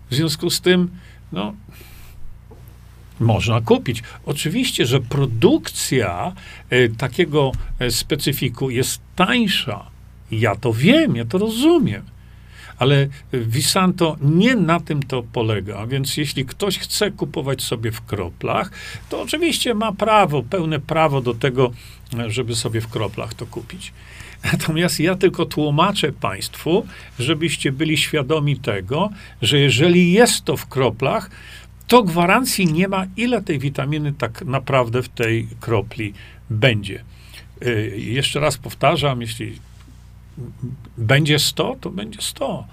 W 0.09 0.15
związku 0.15 0.49
z 0.49 0.61
tym, 0.61 0.89
no, 1.31 1.53
można 3.19 3.61
kupić. 3.61 4.03
Oczywiście, 4.25 4.85
że 4.85 4.99
produkcja 4.99 6.33
takiego 6.97 7.51
specyfiku 7.89 8.69
jest 8.69 9.01
tańsza. 9.15 9.85
Ja 10.31 10.55
to 10.55 10.73
wiem, 10.73 11.15
ja 11.15 11.25
to 11.25 11.37
rozumiem 11.37 12.12
Ale 12.77 13.07
Visanto 13.33 14.17
nie 14.21 14.55
na 14.55 14.79
tym 14.79 15.03
to 15.03 15.23
polega, 15.23 15.87
więc 15.87 16.17
jeśli 16.17 16.45
ktoś 16.45 16.79
chce 16.79 17.11
kupować 17.11 17.61
sobie 17.61 17.91
w 17.91 18.05
kroplach, 18.05 18.71
to 19.09 19.21
oczywiście 19.21 19.73
ma 19.73 19.91
prawo, 19.91 20.43
pełne 20.43 20.79
prawo 20.79 21.21
do 21.21 21.33
tego, 21.33 21.71
żeby 22.27 22.55
sobie 22.55 22.81
w 22.81 22.87
kroplach 22.87 23.33
to 23.33 23.45
kupić. 23.45 23.93
Natomiast 24.51 24.99
ja 24.99 25.15
tylko 25.15 25.45
tłumaczę 25.45 26.11
Państwu, 26.11 26.85
żebyście 27.19 27.71
byli 27.71 27.97
świadomi 27.97 28.57
tego, 28.57 29.09
że 29.41 29.59
jeżeli 29.59 30.11
jest 30.11 30.45
to 30.45 30.57
w 30.57 30.67
kroplach, 30.67 31.29
to 31.87 32.03
gwarancji 32.03 32.73
nie 32.73 32.87
ma, 32.87 33.05
ile 33.17 33.41
tej 33.41 33.59
witaminy 33.59 34.13
tak 34.13 34.41
naprawdę 34.45 35.03
w 35.03 35.09
tej 35.09 35.47
kropli 35.59 36.13
będzie. 36.49 37.03
Y, 37.65 37.93
jeszcze 37.97 38.39
raz 38.39 38.57
powtarzam, 38.57 39.21
jeśli 39.21 39.59
będzie 40.97 41.39
100, 41.39 41.75
to 41.81 41.89
będzie 41.89 42.21
100. 42.21 42.67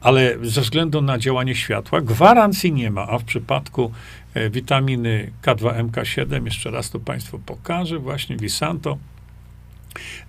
Ale 0.00 0.36
ze 0.42 0.60
względu 0.60 1.02
na 1.02 1.18
działanie 1.18 1.54
światła 1.54 2.00
gwarancji 2.00 2.72
nie 2.72 2.90
ma, 2.90 3.08
a 3.08 3.18
w 3.18 3.24
przypadku 3.24 3.92
y, 4.36 4.50
witaminy 4.50 5.30
K2, 5.42 5.88
MK7, 5.90 6.44
jeszcze 6.44 6.70
raz 6.70 6.90
to 6.90 7.00
Państwu 7.00 7.38
pokażę, 7.38 7.98
właśnie 7.98 8.36
Visanto, 8.36 8.98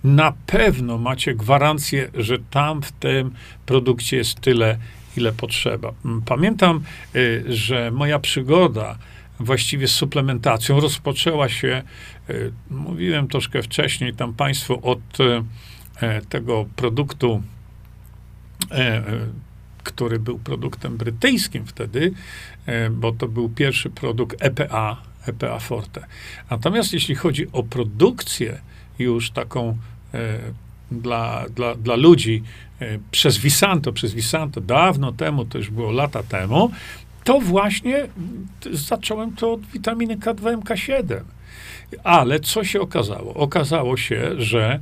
na 0.04 0.32
pewno 0.46 0.98
macie 0.98 1.34
gwarancję, 1.34 2.10
że 2.14 2.38
tam 2.50 2.82
w 2.82 2.92
tym 2.92 3.30
produkcie 3.66 4.16
jest 4.16 4.40
tyle, 4.40 4.78
ile 5.16 5.32
potrzeba. 5.32 5.92
Pamiętam, 6.26 6.80
y, 7.16 7.44
że 7.48 7.90
moja 7.90 8.18
przygoda 8.18 8.98
właściwie 9.40 9.88
z 9.88 9.94
suplementacją 9.94 10.80
rozpoczęła 10.80 11.48
się, 11.48 11.82
y, 12.30 12.52
mówiłem 12.70 13.28
troszkę 13.28 13.62
wcześniej 13.62 14.14
tam 14.14 14.34
Państwu, 14.34 14.90
od 14.90 15.20
e, 15.20 15.42
tego 16.28 16.66
produktu, 16.76 17.42
e, 18.70 18.74
e, 18.76 19.02
który 19.84 20.18
był 20.18 20.38
produktem 20.38 20.96
brytyjskim 20.96 21.66
wtedy, 21.66 22.12
bo 22.90 23.12
to 23.12 23.28
był 23.28 23.48
pierwszy 23.48 23.90
produkt 23.90 24.36
EPA, 24.42 25.02
EPA 25.26 25.58
Forte. 25.58 26.06
Natomiast 26.50 26.92
jeśli 26.92 27.14
chodzi 27.14 27.46
o 27.52 27.62
produkcję 27.62 28.60
już 28.98 29.30
taką 29.30 29.76
dla, 30.90 31.44
dla, 31.54 31.74
dla 31.74 31.96
ludzi 31.96 32.42
przez 33.10 33.38
Visanto, 33.38 33.92
przez 33.92 34.14
Visanto 34.14 34.60
dawno 34.60 35.12
temu, 35.12 35.44
to 35.44 35.58
już 35.58 35.70
było 35.70 35.92
lata 35.92 36.22
temu, 36.22 36.70
to 37.24 37.40
właśnie 37.40 38.06
zacząłem 38.72 39.36
to 39.36 39.52
od 39.52 39.66
witaminy 39.66 40.16
K2, 40.16 40.56
MK7. 40.56 41.20
Ale 42.04 42.40
co 42.40 42.64
się 42.64 42.80
okazało? 42.80 43.34
Okazało 43.34 43.96
się, 43.96 44.30
że 44.38 44.64
e, 44.74 44.80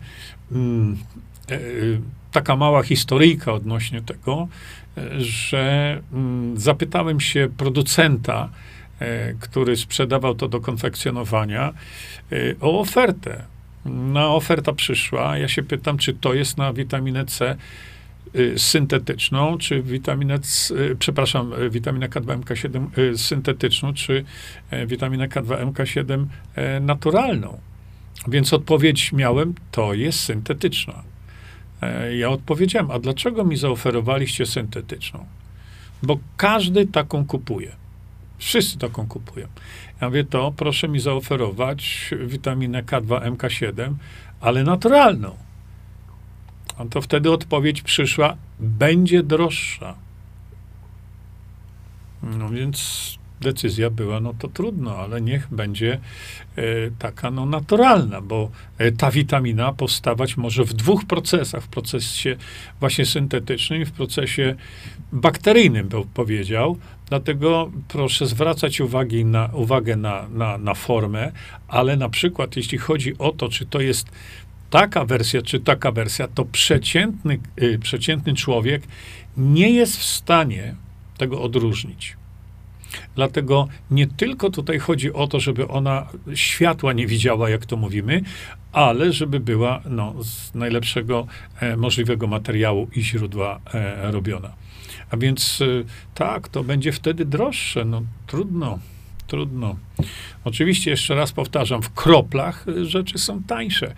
taka 2.33 2.57
mała 2.57 2.83
historyjka 2.83 3.53
odnośnie 3.53 4.03
tego, 4.03 4.49
że 5.19 6.01
mm, 6.13 6.61
zapytałem 6.61 7.21
się 7.21 7.49
producenta, 7.57 8.49
e, 9.01 9.35
który 9.35 9.77
sprzedawał 9.77 10.35
to 10.35 10.49
do 10.49 10.61
konfekcjonowania, 10.61 11.73
e, 12.33 12.37
o 12.61 12.81
ofertę. 12.81 13.45
No, 13.85 14.37
oferta 14.37 14.73
przyszła. 14.73 15.39
Ja 15.39 15.49
się 15.49 15.63
pytam, 15.63 15.99
czy 15.99 16.15
to 16.15 16.35
jest 16.35 16.59
na 16.59 16.73
witaminę 16.73 17.25
C 17.25 17.57
syntetyczną, 18.57 19.59
czy 19.59 19.83
witaminę, 19.83 20.39
C, 20.39 20.75
przepraszam, 20.99 21.53
witaminę 21.71 22.09
K2MK7 22.09 22.87
syntetyczną, 23.17 23.95
czy 23.95 24.25
witaminę 24.87 25.29
K2MK7 25.29 26.27
naturalną. 26.81 27.59
Więc 28.29 28.53
odpowiedź 28.53 29.13
miałem, 29.13 29.55
to 29.71 29.95
jest 29.95 30.21
syntetyczna. 30.21 31.03
Ja 32.19 32.31
odpowiedziałem, 32.31 32.91
a 32.91 32.99
dlaczego 32.99 33.45
mi 33.45 33.57
zaoferowaliście 33.57 34.47
syntetyczną? 34.47 35.27
Bo 36.03 36.19
każdy 36.37 36.87
taką 36.87 37.27
kupuje. 37.27 37.77
Wszyscy 38.39 38.79
taką 38.79 39.07
kupują. 39.07 39.47
Ja 40.01 40.09
mówię, 40.09 40.25
to 40.25 40.53
proszę 40.57 40.89
mi 40.89 41.01
zaoferować 41.01 42.11
witaminę 42.27 42.83
K2MK7, 42.83 43.95
ale 44.41 44.65
naturalną. 44.65 45.37
A 46.79 46.85
to 46.85 47.01
wtedy 47.01 47.31
odpowiedź 47.31 47.83
przyszła, 47.83 48.37
będzie 48.61 49.23
droższa. 49.23 49.95
No 52.23 52.49
więc 52.49 53.18
decyzja 53.41 53.91
była, 53.91 54.21
no 54.21 54.35
to 54.39 54.49
trudno, 54.49 54.97
ale 54.97 55.21
niech 55.21 55.49
będzie 55.51 55.99
e, 56.57 56.63
taka 56.99 57.31
no, 57.31 57.47
naturalna, 57.47 58.21
bo 58.21 58.51
e, 58.79 58.93
ta 58.93 59.11
witamina 59.11 59.73
powstawać 59.73 60.37
może 60.37 60.65
w 60.65 60.73
dwóch 60.73 61.05
procesach, 61.05 61.65
w 61.65 61.69
procesie 61.69 62.37
właśnie 62.81 63.07
syntetycznym 63.07 63.83
i 63.83 63.85
w 63.85 63.93
procesie 63.93 64.55
bakteryjnym, 65.13 65.89
bym 65.89 66.05
powiedział. 66.05 66.79
Dlatego 67.09 67.71
proszę 67.89 68.27
zwracać 68.27 68.81
uwagi 68.81 69.25
na, 69.25 69.51
uwagę 69.53 69.97
na, 69.97 70.29
na, 70.29 70.59
na 70.59 70.75
formę, 70.75 71.33
ale 71.69 71.97
na 71.97 72.09
przykład 72.09 72.57
jeśli 72.57 72.79
chodzi 72.79 73.19
o 73.19 73.33
to, 73.33 73.49
czy 73.49 73.67
to 73.67 73.81
jest 73.81 74.11
taka 74.71 75.05
wersja 75.05 75.43
czy 75.43 75.61
taka 75.61 75.93
wersja, 75.93 76.29
to 76.29 76.45
przeciętny, 76.45 77.39
y, 77.63 77.79
przeciętny 77.79 78.35
człowiek 78.35 78.83
nie 79.37 79.71
jest 79.71 79.97
w 79.97 80.05
stanie 80.05 80.75
tego 81.17 81.43
odróżnić. 81.43 82.18
Dlatego 83.15 83.69
nie 83.91 84.07
tylko 84.07 84.51
tutaj 84.51 84.79
chodzi 84.79 85.13
o 85.13 85.27
to, 85.27 85.41
żeby 85.41 85.69
ona 85.69 86.07
światła 86.35 86.93
nie 86.93 87.07
widziała, 87.07 87.51
jak 87.51 87.67
to 87.67 87.77
mówimy, 87.77 88.23
ale 88.73 89.13
żeby 89.13 89.41
była 89.41 89.81
no, 89.85 90.15
z 90.23 90.55
najlepszego 90.55 91.27
e, 91.61 91.77
możliwego 91.77 92.27
materiału 92.27 92.89
i 92.97 93.03
źródła 93.03 93.61
e, 93.75 94.11
robiona. 94.13 94.53
A 95.11 95.17
więc 95.17 95.61
e, 95.61 95.65
tak, 96.15 96.49
to 96.49 96.65
będzie 96.65 96.93
wtedy 96.93 97.25
droższe. 97.25 97.85
No 97.85 98.03
trudno. 98.27 98.79
Trudno. 99.29 99.77
Oczywiście, 100.45 100.91
jeszcze 100.91 101.15
raz 101.15 101.33
powtarzam, 101.33 101.83
w 101.83 101.95
kroplach 101.95 102.67
rzeczy 102.83 103.19
są 103.19 103.43
tańsze, 103.43 103.95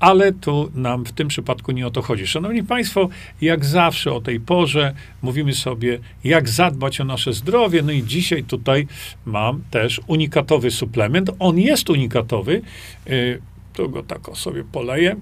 ale 0.00 0.32
tu 0.32 0.70
nam 0.74 1.04
w 1.04 1.12
tym 1.12 1.28
przypadku 1.28 1.72
nie 1.72 1.86
o 1.86 1.90
to 1.90 2.02
chodzi. 2.02 2.26
Szanowni 2.26 2.64
Państwo, 2.64 3.08
jak 3.40 3.64
zawsze 3.64 4.12
o 4.12 4.20
tej 4.20 4.40
porze 4.40 4.94
mówimy 5.22 5.54
sobie, 5.54 5.98
jak 6.24 6.48
zadbać 6.48 7.00
o 7.00 7.04
nasze 7.04 7.32
zdrowie. 7.32 7.82
No 7.82 7.92
i 7.92 8.04
dzisiaj 8.04 8.44
tutaj 8.44 8.86
mam 9.24 9.62
też 9.70 10.00
unikatowy 10.06 10.70
suplement. 10.70 11.30
On 11.38 11.58
jest 11.58 11.90
unikatowy. 11.90 12.62
Y, 13.10 13.42
tu 13.72 13.90
go 13.90 14.02
tak 14.02 14.20
sobie 14.34 14.64
poleję. 14.64 15.16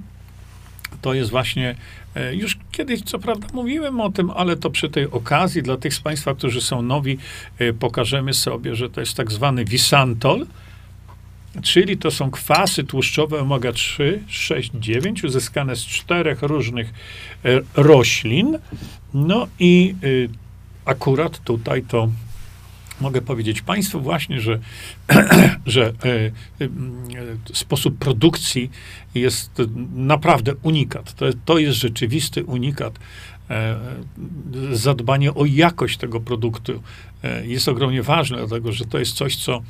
To 1.02 1.14
jest 1.14 1.30
właśnie 1.30 1.74
E, 2.14 2.34
już 2.34 2.53
kiedyś, 2.76 3.02
co 3.02 3.18
prawda, 3.18 3.46
mówiłem 3.52 4.00
o 4.00 4.10
tym, 4.12 4.30
ale 4.30 4.56
to 4.56 4.70
przy 4.70 4.88
tej 4.88 5.10
okazji 5.10 5.62
dla 5.62 5.76
tych 5.76 5.94
z 5.94 6.00
Państwa, 6.00 6.34
którzy 6.34 6.60
są 6.60 6.82
nowi, 6.82 7.18
e, 7.58 7.72
pokażemy 7.72 8.34
sobie, 8.34 8.74
że 8.74 8.90
to 8.90 9.00
jest 9.00 9.14
tak 9.14 9.32
zwany 9.32 9.64
Visantol, 9.64 10.46
czyli 11.62 11.96
to 11.96 12.10
są 12.10 12.30
kwasy 12.30 12.84
tłuszczowe 12.84 13.40
omega-3, 13.40 14.18
6, 14.28 14.70
9, 14.74 15.24
uzyskane 15.24 15.76
z 15.76 15.86
czterech 15.86 16.42
różnych 16.42 16.92
e, 17.44 17.60
roślin. 17.74 18.58
No 19.14 19.46
i 19.58 19.94
akurat 20.84 21.38
tutaj 21.44 21.82
to 21.82 22.08
mogę 23.00 23.22
powiedzieć 23.22 23.62
Państwu 23.62 24.00
właśnie, 24.00 24.40
że, 24.40 24.58
że 25.66 25.86
e, 25.86 25.92
e, 26.64 26.68
sposób 27.52 27.98
produkcji 27.98 28.70
jest 29.14 29.50
naprawdę 29.94 30.54
unikat. 30.62 31.14
To, 31.14 31.26
to 31.44 31.58
jest 31.58 31.78
rzeczywisty 31.78 32.44
unikat. 32.44 32.98
E, 33.50 33.76
zadbanie 34.72 35.34
o 35.34 35.44
jakość 35.44 35.96
tego 35.96 36.20
produktu 36.20 36.82
jest 37.44 37.68
ogromnie 37.68 38.02
ważne, 38.02 38.36
dlatego 38.36 38.72
że 38.72 38.84
to 38.84 38.98
jest 38.98 39.12
coś, 39.12 39.36
co 39.36 39.62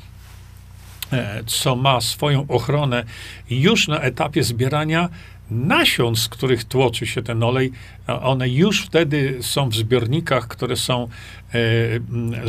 co 1.45 1.75
ma 1.75 2.01
swoją 2.01 2.47
ochronę 2.47 3.03
już 3.49 3.87
na 3.87 3.99
etapie 3.99 4.43
zbierania 4.43 5.09
nasion, 5.51 6.15
z 6.15 6.27
których 6.27 6.63
tłoczy 6.63 7.07
się 7.07 7.21
ten 7.21 7.43
olej, 7.43 7.71
one 8.07 8.49
już 8.49 8.81
wtedy 8.81 9.37
są 9.41 9.69
w 9.69 9.75
zbiornikach, 9.75 10.47
które 10.47 10.75
są 10.75 11.07
e, 11.53 11.59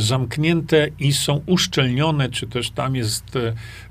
zamknięte 0.01 0.87
i 0.99 1.13
są 1.13 1.41
uszczelnione, 1.45 2.29
czy 2.29 2.47
też 2.47 2.71
tam 2.71 2.95
jest 2.95 3.23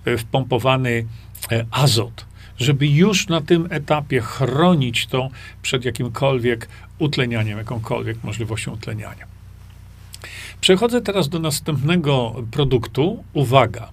e, 0.05 0.19
wpompowany 0.19 1.07
e, 1.53 1.65
azot, 1.71 2.27
żeby 2.59 2.87
już 2.87 3.29
na 3.29 3.41
tym 3.41 3.69
etapie 3.71 4.21
chronić 4.21 5.07
to 5.07 5.29
przed 5.63 5.85
jakimkolwiek 5.85 6.69
utlenianiem, 6.99 7.59
jakąkolwiek 7.59 8.25
możliwością 8.25 8.73
utleniania. 8.73 9.27
Przechodzę 10.61 11.01
teraz 11.01 11.29
do 11.29 11.39
następnego 11.39 12.35
produktu. 12.51 13.25
Uwaga, 13.33 13.89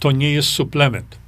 to 0.00 0.12
nie 0.12 0.32
jest 0.32 0.48
suplement 0.48 1.18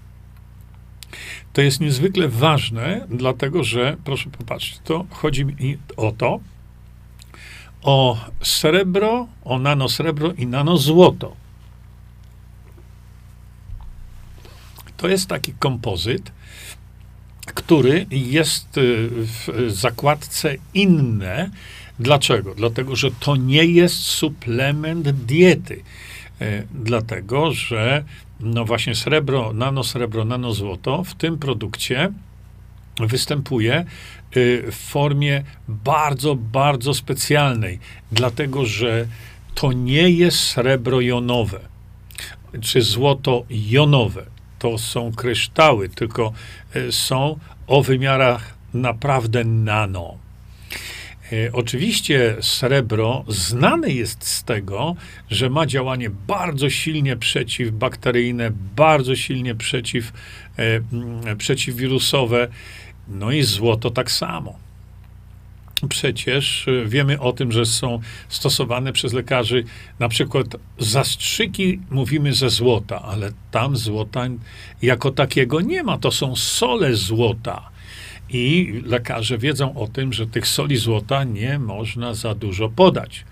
to 1.58 1.62
jest 1.62 1.80
niezwykle 1.80 2.28
ważne, 2.28 3.06
dlatego 3.10 3.64
że, 3.64 3.96
proszę 4.04 4.30
popatrzeć, 4.30 4.80
to 4.84 5.06
chodzi 5.10 5.44
mi 5.44 5.78
o 5.96 6.12
to, 6.12 6.40
o 7.82 8.18
srebro, 8.42 9.28
o 9.44 9.58
nanosrebro 9.58 10.32
i 10.32 10.46
nanozłoto. 10.46 11.36
To 14.96 15.08
jest 15.08 15.28
taki 15.28 15.52
kompozyt, 15.52 16.32
który 17.46 18.06
jest 18.10 18.78
y, 18.78 19.08
w 19.10 19.48
zakładce 19.68 20.54
inne, 20.74 21.50
Dlaczego? 22.00 22.54
Dlatego, 22.54 22.96
że 22.96 23.10
to 23.10 23.36
nie 23.36 23.64
jest 23.64 23.96
suplement 23.96 25.10
diety. 25.10 25.82
E, 26.40 26.62
dlatego, 26.74 27.52
że 27.52 28.04
no 28.40 28.64
właśnie 28.64 28.94
srebro, 28.94 29.52
nanosrebro, 29.52 30.24
nanozłoto 30.24 31.04
w 31.04 31.14
tym 31.14 31.38
produkcie 31.38 32.12
występuje 33.00 33.84
y, 34.36 34.64
w 34.72 34.76
formie 34.76 35.44
bardzo, 35.68 36.34
bardzo 36.34 36.94
specjalnej, 36.94 37.78
dlatego 38.12 38.66
że 38.66 39.06
to 39.54 39.72
nie 39.72 40.10
jest 40.10 40.38
srebro 40.38 41.00
jonowe 41.00 41.60
czy 42.60 42.82
złoto 42.82 43.44
jonowe. 43.50 44.26
To 44.58 44.78
są 44.78 45.12
kryształy, 45.12 45.88
tylko 45.88 46.32
y, 46.76 46.92
są 46.92 47.38
o 47.66 47.82
wymiarach 47.82 48.54
naprawdę 48.74 49.44
nano. 49.44 50.27
Y, 51.32 51.50
oczywiście 51.52 52.36
srebro 52.40 53.24
znane 53.28 53.90
jest 53.90 54.28
z 54.28 54.44
tego, 54.44 54.96
że 55.30 55.50
ma 55.50 55.66
działanie 55.66 56.10
bardzo 56.10 56.70
silnie 56.70 57.16
przeciwbakteryjne, 57.16 58.50
bardzo 58.76 59.16
silnie 59.16 59.54
przeciw, 59.54 60.12
mm, 60.56 61.36
przeciwwirusowe 61.38 62.48
no 63.08 63.32
i 63.32 63.42
złoto 63.42 63.90
tak 63.90 64.10
samo. 64.10 64.58
Przecież 65.88 66.68
y, 66.68 66.84
wiemy 66.86 67.20
o 67.20 67.32
tym, 67.32 67.52
że 67.52 67.66
są 67.66 68.00
stosowane 68.28 68.92
przez 68.92 69.12
lekarzy 69.12 69.64
na 69.98 70.08
przykład 70.08 70.46
zastrzyki, 70.78 71.80
mówimy 71.90 72.34
ze 72.34 72.50
złota, 72.50 73.02
ale 73.02 73.32
tam 73.50 73.76
złota 73.76 74.26
jako 74.82 75.10
takiego 75.10 75.60
nie 75.60 75.82
ma. 75.82 75.98
To 75.98 76.10
są 76.10 76.36
sole 76.36 76.94
złota. 76.94 77.70
I 78.30 78.74
lekarze 78.86 79.38
wiedzą 79.38 79.74
o 79.74 79.86
tym, 79.86 80.12
że 80.12 80.26
tych 80.26 80.46
soli 80.46 80.76
złota 80.76 81.24
nie 81.24 81.58
można 81.58 82.14
za 82.14 82.34
dużo 82.34 82.68
podać. 82.68 83.24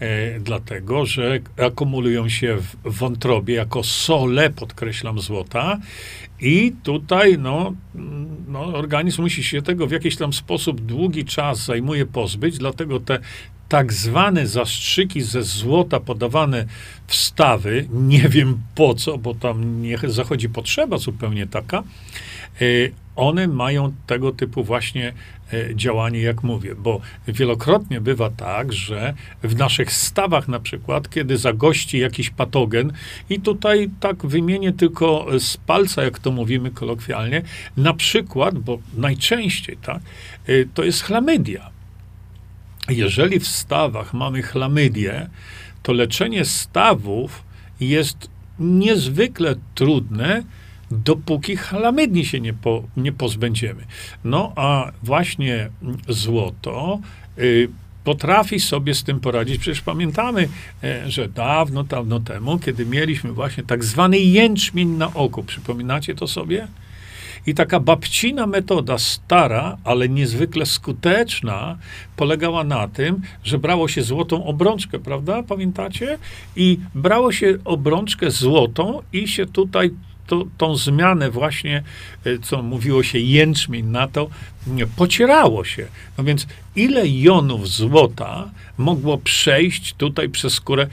E, 0.00 0.40
dlatego, 0.40 1.06
że 1.06 1.40
akumulują 1.66 2.28
się 2.28 2.56
w 2.56 2.98
wątrobie 2.98 3.54
jako 3.54 3.82
sole, 3.82 4.50
podkreślam, 4.50 5.20
złota 5.20 5.78
i 6.40 6.72
tutaj 6.82 7.38
no, 7.38 7.72
no, 8.48 8.60
organizm 8.60 9.22
musi 9.22 9.44
się 9.44 9.62
tego 9.62 9.86
w 9.86 9.90
jakiś 9.90 10.16
tam 10.16 10.32
sposób 10.32 10.80
długi 10.80 11.24
czas 11.24 11.64
zajmuje 11.64 12.06
pozbyć, 12.06 12.58
dlatego 12.58 13.00
te 13.00 13.18
tak 13.68 13.92
zwane 13.92 14.46
zastrzyki 14.46 15.22
ze 15.22 15.42
złota 15.42 16.00
podawane 16.00 16.66
w 17.06 17.14
stawy, 17.14 17.88
nie 17.92 18.28
wiem 18.28 18.60
po 18.74 18.94
co, 18.94 19.18
bo 19.18 19.34
tam 19.34 19.82
nie 19.82 19.98
zachodzi 20.04 20.48
potrzeba 20.48 20.98
zupełnie 20.98 21.46
taka, 21.46 21.82
y, 22.62 22.92
one 23.16 23.48
mają 23.48 23.92
tego 24.06 24.32
typu 24.32 24.64
właśnie 24.64 25.12
e, 25.52 25.74
działanie, 25.74 26.20
jak 26.20 26.42
mówię, 26.42 26.74
bo 26.74 27.00
wielokrotnie 27.28 28.00
bywa 28.00 28.30
tak, 28.30 28.72
że 28.72 29.14
w 29.42 29.56
naszych 29.56 29.92
stawach 29.92 30.48
na 30.48 30.60
przykład, 30.60 31.10
kiedy 31.10 31.36
zagości 31.36 31.98
jakiś 31.98 32.30
patogen 32.30 32.92
i 33.30 33.40
tutaj 33.40 33.90
tak 34.00 34.26
wymienię 34.26 34.72
tylko 34.72 35.26
z 35.38 35.56
palca, 35.56 36.02
jak 36.02 36.18
to 36.18 36.30
mówimy 36.30 36.70
kolokwialnie, 36.70 37.42
na 37.76 37.94
przykład, 37.94 38.58
bo 38.58 38.78
najczęściej 38.96 39.76
tak, 39.76 40.00
e, 40.46 40.52
to 40.74 40.84
jest 40.84 41.02
chlamydia. 41.02 41.70
Jeżeli 42.88 43.40
w 43.40 43.46
stawach 43.46 44.14
mamy 44.14 44.42
chlamydię, 44.42 45.28
to 45.82 45.92
leczenie 45.92 46.44
stawów 46.44 47.42
jest 47.80 48.30
niezwykle 48.58 49.54
trudne, 49.74 50.42
dopóki 50.90 51.56
chlamydni 51.56 52.24
się 52.24 52.40
nie, 52.40 52.52
po, 52.54 52.82
nie 52.96 53.12
pozbędziemy. 53.12 53.84
No 54.24 54.52
a 54.56 54.92
właśnie 55.02 55.68
złoto 56.08 56.98
y, 57.38 57.68
potrafi 58.04 58.60
sobie 58.60 58.94
z 58.94 59.04
tym 59.04 59.20
poradzić. 59.20 59.58
Przecież 59.58 59.80
pamiętamy, 59.80 60.48
y, 60.84 61.10
że 61.10 61.28
dawno, 61.28 61.84
dawno 61.84 62.20
temu, 62.20 62.58
kiedy 62.58 62.86
mieliśmy 62.86 63.32
właśnie 63.32 63.64
tak 63.64 63.84
zwany 63.84 64.18
jęczmień 64.18 64.88
na 64.88 65.14
oku, 65.14 65.42
przypominacie 65.42 66.14
to 66.14 66.26
sobie? 66.26 66.68
I 67.46 67.54
taka 67.54 67.80
babcina 67.80 68.46
metoda, 68.46 68.98
stara, 68.98 69.76
ale 69.84 70.08
niezwykle 70.08 70.66
skuteczna, 70.66 71.78
polegała 72.16 72.64
na 72.64 72.88
tym, 72.88 73.20
że 73.44 73.58
brało 73.58 73.88
się 73.88 74.02
złotą 74.02 74.44
obrączkę, 74.44 74.98
prawda? 74.98 75.42
Pamiętacie? 75.42 76.18
I 76.56 76.78
brało 76.94 77.32
się 77.32 77.58
obrączkę 77.64 78.30
złotą 78.30 79.02
i 79.12 79.28
się 79.28 79.46
tutaj 79.46 79.90
to, 80.26 80.44
tą 80.58 80.76
zmianę 80.76 81.30
właśnie, 81.30 81.82
e, 82.24 82.38
co 82.38 82.62
mówiło 82.62 83.02
się 83.02 83.18
jęczmień 83.18 83.86
na 83.86 84.08
to, 84.08 84.30
pocierało 84.96 85.64
się. 85.64 85.86
No 86.18 86.24
więc 86.24 86.46
ile 86.76 87.08
jonów 87.08 87.68
złota 87.68 88.50
mogło 88.78 89.18
przejść 89.18 89.94
tutaj 89.94 90.28
przez 90.28 90.52
skórę? 90.52 90.86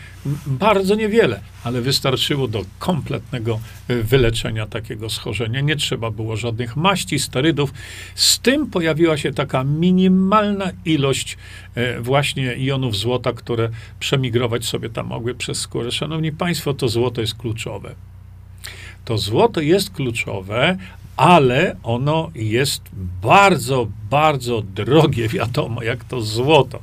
Bardzo 0.48 0.96
niewiele, 0.96 1.42
ale 1.64 1.82
wystarczyło 1.82 2.48
do 2.48 2.66
kompletnego 2.80 3.60
e, 3.88 3.96
wyleczenia 3.96 4.68
takiego 4.68 5.10
schorzenia. 5.10 5.62
Nie 5.62 5.76
trzeba 5.76 6.12
było 6.12 6.38
żadnych 6.38 6.76
maści, 6.76 7.20
sterydów. 7.20 7.74
Z 8.16 8.40
tym 8.40 8.68
pojawiła 8.70 9.18
się 9.18 9.34
taka 9.34 9.64
minimalna 9.64 10.72
ilość 10.86 11.38
e, 11.76 12.00
właśnie 12.00 12.56
jonów 12.58 12.96
złota, 12.96 13.34
które 13.34 13.70
przemigrować 14.00 14.66
sobie 14.66 14.90
tam 14.90 15.08
mogły 15.08 15.36
przez 15.36 15.60
skórę. 15.60 15.92
Szanowni 15.92 16.32
Państwo, 16.32 16.74
to 16.74 16.88
złoto 16.90 17.22
jest 17.22 17.36
kluczowe 17.36 17.96
to 19.06 19.18
złoto 19.18 19.62
jest 19.62 19.90
kluczowe, 19.90 20.78
ale 21.18 21.76
ono 21.84 22.32
jest 22.36 22.82
bardzo, 23.22 23.88
bardzo 24.10 24.62
drogie, 24.62 25.28
wiadomo, 25.28 25.84
jak 25.84 26.04
to 26.04 26.22
złoto. 26.22 26.80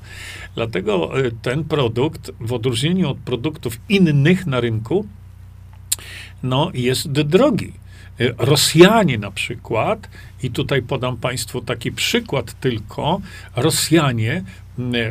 Dlatego 0.55 1.19
e, 1.27 1.31
ten 1.43 1.65
produkt, 1.65 2.31
w 2.41 2.53
odróżnieniu 2.53 3.11
od 3.11 3.19
produktów 3.19 3.81
innych 3.89 4.47
na 4.47 4.61
rynku, 4.61 5.07
no, 6.43 6.71
jest 6.75 7.11
drogi. 7.11 7.73
E, 8.21 8.33
Rosjanie 8.39 9.19
na 9.19 9.31
przykład, 9.31 10.09
i 10.43 10.51
tutaj 10.51 10.83
podam 10.83 11.17
Państwu 11.17 11.61
taki 11.61 11.93
przykład 11.93 12.61
tylko, 12.61 13.21
Rosjanie 13.57 14.45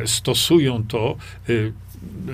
stosują 0.06 0.84
to 0.86 1.16
e, 1.48 1.52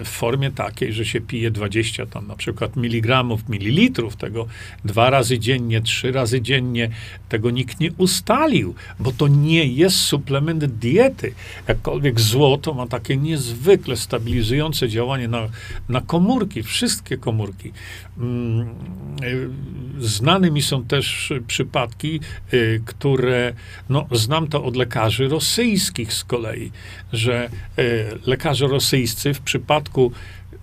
w 0.05 0.09
formie 0.09 0.51
takiej, 0.51 0.93
że 0.93 1.05
się 1.05 1.21
pije 1.21 1.51
20 1.51 2.07
tam 2.07 2.27
na 2.27 2.37
przykład 2.37 2.77
miligramów, 2.77 3.49
mililitrów 3.49 4.17
tego 4.17 4.47
dwa 4.85 5.11
razy 5.11 5.39
dziennie, 5.39 5.81
trzy 5.81 6.13
razy 6.13 6.41
dziennie, 6.41 6.91
tego 7.29 7.51
nikt 7.51 7.81
nie 7.81 7.93
ustalił, 7.93 8.75
bo 9.01 9.13
to 9.13 9.29
nie 9.29 9.65
jest 9.65 9.97
suplement 9.97 10.65
diety. 10.65 11.35
Jakkolwiek 11.69 12.21
złoto 12.21 12.75
ma 12.75 12.87
takie 12.87 13.17
niezwykle 13.17 13.97
stabilizujące 13.97 14.89
działanie 14.89 15.29
na, 15.29 15.49
na 15.89 16.01
komórki, 16.01 16.63
wszystkie 16.63 17.17
komórki. 17.17 17.73
Mm, 18.19 18.69
y, 19.25 19.49
znane 19.99 20.51
mi 20.51 20.63
są 20.63 20.85
też 20.85 21.33
przypadki, 21.47 22.21
y, 22.53 22.83
które, 22.87 23.53
no, 23.89 24.07
znam 24.13 24.49
to 24.49 24.65
od 24.65 24.77
lekarzy 24.77 25.29
rosyjskich 25.29 26.13
z 26.13 26.25
kolei, 26.25 26.71
że 27.13 27.51
y, 27.79 28.05
lekarze 28.27 28.67
rosyjscy 28.67 29.35
w 29.35 29.41
przypadku 29.59 30.13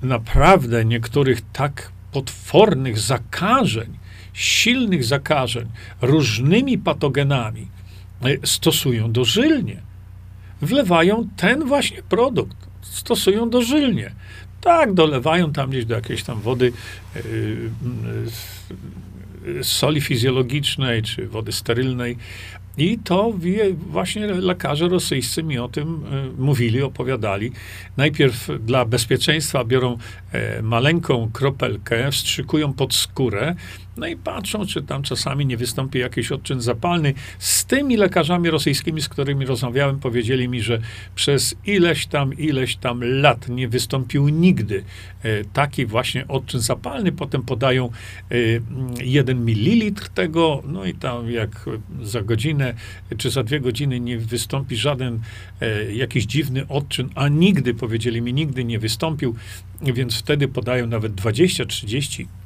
naprawdę 0.01 0.85
niektórych 0.85 1.41
tak 1.53 1.91
potwornych 2.11 2.99
zakażeń, 2.99 3.97
silnych 4.33 5.03
zakażeń 5.03 5.67
różnymi 6.01 6.77
patogenami 6.77 7.67
stosują 8.43 9.11
dożylnie. 9.11 9.81
Wlewają 10.61 11.29
ten 11.37 11.63
właśnie 11.63 12.03
produkt, 12.03 12.57
stosują 12.81 13.49
dożylnie. 13.49 14.11
Tak, 14.61 14.93
dolewają 14.93 15.53
tam 15.53 15.69
gdzieś 15.69 15.85
do 15.85 15.95
jakiejś 15.95 16.23
tam 16.23 16.41
wody 16.41 16.71
yy, 17.15 17.21
yy, 19.45 19.63
soli 19.63 20.01
fizjologicznej 20.01 21.03
czy 21.03 21.27
wody 21.27 21.51
sterylnej. 21.51 22.17
I 22.77 22.99
to 23.03 23.33
właśnie 23.89 24.27
lekarze 24.27 24.87
rosyjscy 24.87 25.43
mi 25.43 25.59
o 25.59 25.67
tym 25.67 26.03
y, 26.37 26.41
mówili, 26.41 26.81
opowiadali. 26.81 27.51
Najpierw 27.97 28.47
dla 28.59 28.85
bezpieczeństwa 28.85 29.63
biorą 29.63 29.97
e, 30.31 30.61
maleńką 30.61 31.29
kropelkę, 31.33 32.11
wstrzykują 32.11 32.73
pod 32.73 32.93
skórę, 32.93 33.55
no 33.97 34.07
i 34.07 34.15
patrzą, 34.15 34.65
czy 34.65 34.81
tam 34.81 35.03
czasami 35.03 35.45
nie 35.45 35.57
wystąpi 35.57 35.99
jakiś 35.99 36.31
odczyn 36.31 36.61
zapalny. 36.61 37.13
Z 37.39 37.65
tymi 37.65 37.97
lekarzami 37.97 38.49
rosyjskimi, 38.49 39.01
z 39.01 39.09
którymi 39.09 39.45
rozmawiałem, 39.45 39.99
powiedzieli 39.99 40.49
mi, 40.49 40.61
że 40.61 40.79
przez 41.15 41.55
ileś 41.65 42.05
tam, 42.05 42.33
ileś 42.33 42.75
tam 42.75 43.03
lat 43.03 43.49
nie 43.49 43.67
wystąpił 43.67 44.29
nigdy 44.29 44.83
e, 45.23 45.43
taki 45.45 45.85
właśnie 45.85 46.27
odczyn 46.27 46.59
zapalny. 46.59 47.11
Potem 47.11 47.43
podają 47.43 47.85
e, 47.85 48.35
jeden 49.03 49.45
mililitr 49.45 50.09
tego, 50.09 50.63
no 50.67 50.85
i 50.85 50.93
tam 50.93 51.31
jak 51.31 51.65
za 52.03 52.21
godzinę 52.21 52.73
czy 53.17 53.29
za 53.29 53.43
dwie 53.43 53.59
godziny 53.59 53.99
nie 53.99 54.17
wystąpi 54.17 54.75
żaden 54.75 55.19
e, 55.61 55.93
jakiś 55.93 56.25
dziwny 56.25 56.67
odczyn, 56.67 57.09
a 57.15 57.27
nigdy, 57.27 57.73
powiedzieli 57.73 58.21
mi, 58.21 58.33
nigdy 58.33 58.63
nie 58.63 58.79
wystąpił, 58.79 59.35
więc 59.81 60.19
wtedy 60.19 60.47
podają 60.47 60.87
nawet 60.87 61.13
20, 61.13 61.65
30 61.65 62.23
e, 62.23 62.42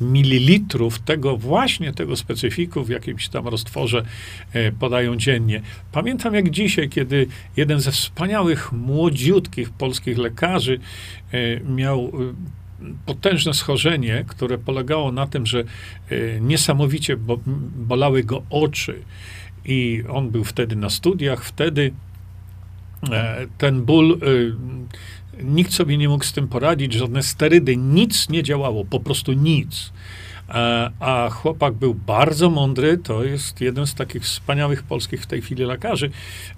mililitrów 0.00 0.98
tego 0.98 1.36
właśnie 1.36 1.92
tego 1.92 2.16
specyfiku 2.16 2.84
w 2.84 2.88
jakimś 2.88 3.28
tam 3.28 3.48
roztworze 3.48 4.04
e, 4.52 4.72
podają 4.72 5.16
dziennie. 5.16 5.62
Pamiętam 5.92 6.34
jak 6.34 6.50
dzisiaj, 6.50 6.88
kiedy 6.88 7.26
jeden 7.56 7.80
ze 7.80 7.90
wspaniałych, 7.92 8.72
młodziutkich 8.72 9.70
polskich 9.70 10.18
lekarzy 10.18 10.78
e, 11.32 11.60
miał 11.60 12.12
potężne 13.06 13.54
schorzenie, 13.54 14.24
które 14.28 14.58
polegało 14.58 15.12
na 15.12 15.26
tym, 15.26 15.46
że 15.46 15.64
niesamowicie 16.40 17.16
bolały 17.76 18.24
go 18.24 18.42
oczy. 18.50 19.02
I 19.64 20.02
on 20.08 20.30
był 20.30 20.44
wtedy 20.44 20.76
na 20.76 20.90
studiach, 20.90 21.44
wtedy 21.44 21.92
ten 23.58 23.82
ból 23.82 24.18
Nikt 25.42 25.72
sobie 25.72 25.98
nie 25.98 26.08
mógł 26.08 26.24
z 26.24 26.32
tym 26.32 26.48
poradzić, 26.48 26.92
żadne 26.92 27.22
sterydy, 27.22 27.76
nic 27.76 28.28
nie 28.28 28.42
działało, 28.42 28.84
po 28.84 29.00
prostu 29.00 29.32
nic. 29.32 29.92
E, 30.48 30.90
a 31.00 31.30
chłopak 31.30 31.74
był 31.74 31.94
bardzo 31.94 32.50
mądry, 32.50 32.98
to 32.98 33.24
jest 33.24 33.60
jeden 33.60 33.86
z 33.86 33.94
takich 33.94 34.22
wspaniałych 34.22 34.82
polskich 34.82 35.22
w 35.22 35.26
tej 35.26 35.42
chwili 35.42 35.64
lekarzy. 35.64 36.10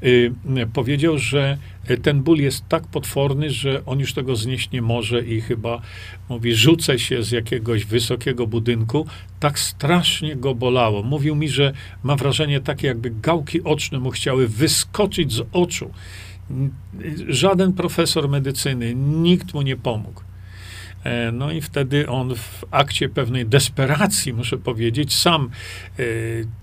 Y, 0.02 0.32
powiedział, 0.72 1.18
że 1.18 1.58
ten 2.02 2.22
ból 2.22 2.38
jest 2.38 2.68
tak 2.68 2.86
potworny, 2.86 3.50
że 3.50 3.84
on 3.86 4.00
już 4.00 4.14
tego 4.14 4.36
znieść 4.36 4.70
nie 4.70 4.82
może 4.82 5.20
i 5.20 5.40
chyba 5.40 5.80
mówi, 6.28 6.54
rzucę 6.54 6.98
się 6.98 7.22
z 7.22 7.30
jakiegoś 7.30 7.84
wysokiego 7.84 8.46
budynku. 8.46 9.06
Tak 9.40 9.58
strasznie 9.58 10.36
go 10.36 10.54
bolało. 10.54 11.02
Mówił 11.02 11.34
mi, 11.34 11.48
że 11.48 11.72
ma 12.02 12.16
wrażenie 12.16 12.60
takie, 12.60 12.86
jakby 12.86 13.10
gałki 13.10 13.64
oczne 13.64 13.98
mu 13.98 14.10
chciały 14.10 14.48
wyskoczyć 14.48 15.32
z 15.32 15.42
oczu. 15.52 15.90
Żaden 17.28 17.72
profesor 17.72 18.28
medycyny, 18.28 18.94
nikt 18.94 19.54
mu 19.54 19.62
nie 19.62 19.76
pomógł. 19.76 20.20
E, 21.04 21.32
no 21.32 21.52
i 21.52 21.60
wtedy 21.60 22.08
on 22.08 22.34
w 22.34 22.64
akcie 22.70 23.08
pewnej 23.08 23.46
desperacji, 23.46 24.32
muszę 24.32 24.58
powiedzieć, 24.58 25.14
sam, 25.16 25.50
e, 25.98 26.02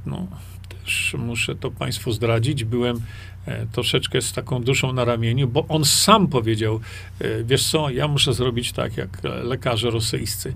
no, 0.05 0.27
też 0.69 1.15
muszę 1.19 1.55
to 1.55 1.71
Państwu 1.71 2.11
zdradzić, 2.11 2.63
byłem 2.63 3.01
troszeczkę 3.71 4.21
z 4.21 4.33
taką 4.33 4.63
duszą 4.63 4.93
na 4.93 5.05
ramieniu, 5.05 5.47
bo 5.47 5.65
on 5.67 5.85
sam 5.85 6.27
powiedział, 6.27 6.79
e, 7.19 7.43
wiesz 7.43 7.69
co, 7.69 7.89
ja 7.89 8.07
muszę 8.07 8.33
zrobić 8.33 8.71
tak, 8.71 8.97
jak 8.97 9.09
lekarze 9.43 9.89
rosyjscy. 9.89 10.53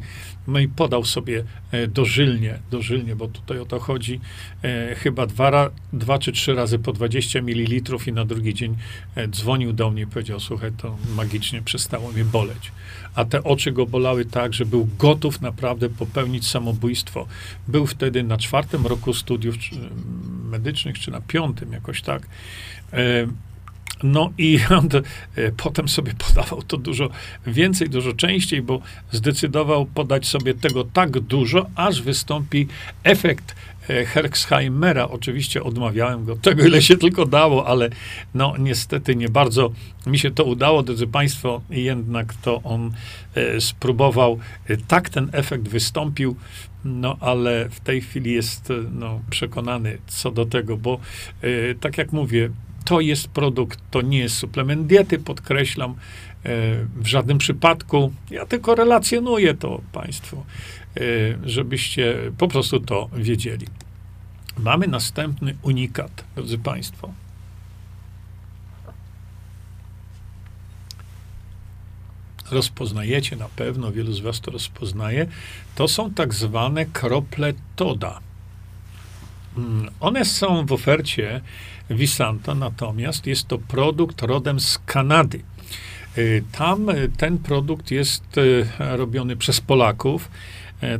No 0.47 0.59
i 0.59 0.67
podał 0.67 1.05
sobie 1.05 1.43
e, 1.71 1.87
dożylnie, 1.87 2.59
dożylnie, 2.71 3.15
bo 3.15 3.27
tutaj 3.27 3.59
o 3.59 3.65
to 3.65 3.79
chodzi, 3.79 4.19
chyba 4.97 5.25
dwa, 5.25 5.69
dwa 5.93 6.19
czy 6.19 6.31
trzy 6.31 6.55
razy 6.55 6.79
po 6.79 6.93
20 6.93 7.39
ml 7.39 7.73
i 8.07 8.13
na 8.13 8.25
drugi 8.25 8.53
dzień 8.53 8.75
dzwonił 9.29 9.73
do 9.73 9.91
mnie 9.91 10.01
i 10.01 10.07
powiedział, 10.07 10.39
słuchaj, 10.39 10.71
to 10.77 10.97
magicznie 11.15 11.61
przestało 11.61 12.11
mnie 12.11 12.25
boleć. 12.25 12.71
A 13.15 13.25
te 13.25 13.43
oczy 13.43 13.71
go 13.71 13.85
bolały 13.85 14.25
tak, 14.25 14.53
że 14.53 14.65
był 14.65 14.87
gotów 14.97 15.41
naprawdę 15.41 15.89
popełnić 15.89 16.47
samobójstwo. 16.47 17.27
Był 17.67 17.87
wtedy 17.87 18.23
na 18.23 18.37
czwartym 18.37 18.87
roku 18.87 19.13
studiów 19.13 19.55
medycznych, 20.43 20.99
czy 20.99 21.11
na 21.11 21.21
piątym, 21.21 21.71
jakoś 21.71 22.01
tak. 22.01 22.27
E, 24.03 24.07
no 24.07 24.31
i 24.37 24.59
on 24.79 24.89
to, 24.89 24.97
e, 24.97 25.51
potem 25.51 25.89
sobie 25.89 26.13
podawał 26.27 26.61
to 26.61 26.77
dużo 26.77 27.09
więcej, 27.47 27.89
dużo 27.89 28.13
częściej, 28.13 28.61
bo 28.61 28.81
zdecydował 29.11 29.85
podać 29.85 30.27
sobie 30.27 30.53
tego 30.53 30.83
tak 30.83 31.19
dużo, 31.19 31.65
aż 31.75 32.01
wystąpi 32.01 32.67
efekt 33.03 33.55
e, 33.89 34.05
Herxheimera. 34.05 35.07
Oczywiście 35.07 35.63
odmawiałem 35.63 36.25
go 36.25 36.35
tego, 36.35 36.65
ile 36.65 36.81
się 36.81 36.97
tylko 36.97 37.25
dało, 37.25 37.67
ale 37.67 37.89
no 38.33 38.53
niestety 38.59 39.15
nie 39.15 39.29
bardzo 39.29 39.71
mi 40.05 40.19
się 40.19 40.31
to 40.31 40.43
udało, 40.43 40.83
drodzy 40.83 41.07
Państwo, 41.07 41.61
jednak 41.69 42.33
to 42.33 42.61
on 42.63 42.91
spróbował, 43.59 44.39
tak 44.87 45.09
ten 45.09 45.29
efekt 45.31 45.67
wystąpił, 45.67 46.35
no 46.85 47.17
ale 47.19 47.69
w 47.69 47.79
tej 47.79 48.01
chwili 48.01 48.33
jest 48.33 48.73
no, 48.91 49.21
przekonany 49.29 49.97
co 50.07 50.31
do 50.31 50.45
tego, 50.45 50.77
bo 50.77 50.99
tak 51.79 51.97
jak 51.97 52.11
mówię, 52.11 52.49
to 52.85 53.01
jest 53.01 53.27
produkt, 53.27 53.79
to 53.91 54.01
nie 54.01 54.17
jest 54.17 54.37
suplement 54.37 54.87
diety, 54.87 55.19
podkreślam 55.19 55.91
e, 55.91 55.95
w 56.95 57.07
żadnym 57.07 57.37
przypadku. 57.37 58.13
Ja 58.31 58.45
tylko 58.45 58.75
relacjonuję 58.75 59.53
to 59.53 59.81
Państwu, 59.91 60.45
e, 60.97 61.01
żebyście 61.43 62.15
po 62.37 62.47
prostu 62.47 62.79
to 62.79 63.09
wiedzieli. 63.13 63.67
Mamy 64.57 64.87
następny 64.87 65.55
unikat, 65.61 66.23
drodzy 66.35 66.57
Państwo. 66.57 67.13
Rozpoznajecie 72.51 73.35
na 73.35 73.49
pewno, 73.49 73.91
wielu 73.91 74.13
z 74.13 74.19
Was 74.19 74.41
to 74.41 74.51
rozpoznaje. 74.51 75.27
To 75.75 75.87
są 75.87 76.13
tak 76.13 76.33
zwane 76.33 76.85
krople 76.85 77.53
Toda. 77.75 78.19
Mm, 79.57 79.89
one 79.99 80.25
są 80.25 80.65
w 80.65 80.71
ofercie 80.71 81.41
Visanta, 81.89 82.55
natomiast 82.55 83.27
jest 83.27 83.47
to 83.47 83.57
produkt 83.57 84.21
rodem 84.21 84.59
z 84.59 84.79
Kanady. 84.85 85.39
Y, 86.17 86.43
tam 86.51 86.89
y, 86.89 87.09
ten 87.17 87.37
produkt 87.37 87.91
jest 87.91 88.37
y, 88.37 88.67
robiony 88.79 89.35
przez 89.35 89.61
Polaków. 89.61 90.31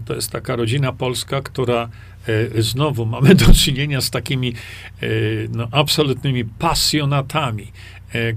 To 0.06 0.16
jest 0.16 0.32
taka 0.32 0.56
rodzina 0.56 0.94
polska, 0.94 1.42
która 1.42 1.90
znowu 2.60 3.06
mamy 3.06 3.36
do 3.36 3.54
czynienia 3.54 4.02
z 4.02 4.10
takimi 4.10 4.54
no, 5.50 5.68
absolutnymi 5.72 6.46
pasjonatami, 6.46 7.72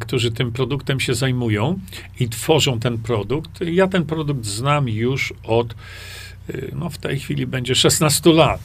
którzy 0.01 0.33
tym 0.33 0.53
produktem 0.53 1.01
się 1.01 1.15
zajmują 1.15 1.79
i 2.21 2.29
tworzą 2.29 2.81
ten 2.81 2.99
produkt. 2.99 3.61
Ja 3.61 3.87
ten 3.87 4.05
produkt 4.05 4.45
znam 4.45 4.89
już 4.89 5.35
od, 5.45 5.75
no 6.73 6.91
w 6.91 6.99
tej 6.99 7.21
chwili 7.21 7.47
będzie 7.47 7.75
16 7.75 8.33
lat. 8.33 8.61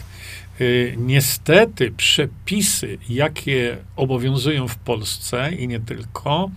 Y, 0.61 0.95
niestety 0.97 1.91
przepisy, 1.91 2.97
jakie 3.09 3.77
obowiązują 3.95 4.67
w 4.67 4.75
Polsce 4.75 5.51
i 5.51 5.67
nie 5.67 5.79
tylko, 5.79 6.51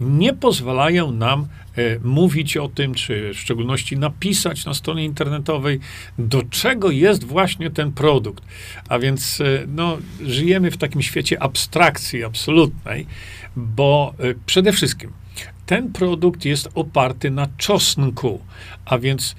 nie 0.00 0.32
pozwalają 0.34 1.12
nam 1.12 1.46
y, 1.78 2.00
mówić 2.04 2.56
o 2.56 2.68
tym, 2.68 2.94
czy 2.94 3.34
w 3.34 3.38
szczególności 3.38 3.96
napisać 3.96 4.64
na 4.64 4.74
stronie 4.74 5.04
internetowej, 5.04 5.80
do 6.18 6.42
czego 6.42 6.90
jest 6.90 7.24
właśnie 7.24 7.70
ten 7.70 7.92
produkt. 7.92 8.44
A 8.88 8.98
więc 8.98 9.40
y, 9.40 9.66
no, 9.68 9.98
żyjemy 10.20 10.70
w 10.70 10.76
takim 10.76 11.02
świecie 11.02 11.42
abstrakcji 11.42 12.24
absolutnej, 12.24 13.06
bo 13.56 14.14
przede 14.46 14.72
wszystkim 14.72 15.12
ten 15.72 15.92
produkt 15.92 16.44
jest 16.44 16.68
oparty 16.74 17.30
na 17.30 17.48
czosnku, 17.56 18.40
a 18.84 18.98
więc 18.98 19.36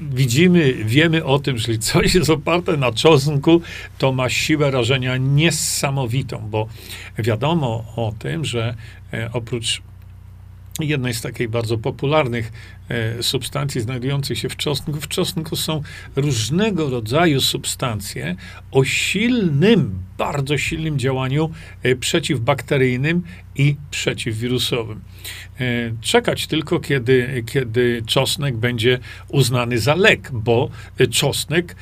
widzimy, 0.00 0.74
wiemy 0.84 1.24
o 1.24 1.38
tym, 1.38 1.58
że 1.58 1.78
coś 1.78 2.14
jest 2.14 2.30
oparte 2.30 2.76
na 2.76 2.92
czosnku, 2.92 3.60
to 3.98 4.12
ma 4.12 4.28
siłę 4.28 4.70
rażenia 4.70 5.16
niesamowitą, 5.16 6.48
bo 6.50 6.68
wiadomo 7.18 7.84
o 7.96 8.12
tym, 8.18 8.44
że 8.44 8.74
e, 9.12 9.30
oprócz 9.32 9.82
jednej 10.80 11.14
z 11.14 11.20
takich 11.22 11.50
bardzo 11.50 11.78
popularnych 11.78 12.52
e, 12.88 13.22
substancji 13.22 13.80
znajdujących 13.80 14.38
się 14.38 14.48
w 14.48 14.56
czosnku. 14.56 15.00
W 15.00 15.08
czosnku 15.08 15.56
są 15.56 15.82
różnego 16.16 16.90
rodzaju 16.90 17.40
substancje 17.40 18.36
o 18.70 18.84
silnym, 18.84 20.02
bardzo 20.18 20.58
silnym 20.58 20.98
działaniu 20.98 21.50
e, 21.82 21.96
przeciwbakteryjnym 21.96 23.22
i 23.60 23.76
przeciwwirusowym. 23.90 25.00
E, 25.60 25.64
czekać 26.00 26.46
tylko, 26.46 26.80
kiedy, 26.80 27.44
kiedy 27.46 28.02
czosnek 28.06 28.56
będzie 28.56 28.98
uznany 29.28 29.78
za 29.78 29.94
lek, 29.94 30.30
bo 30.32 30.70
czosnek 31.10 31.76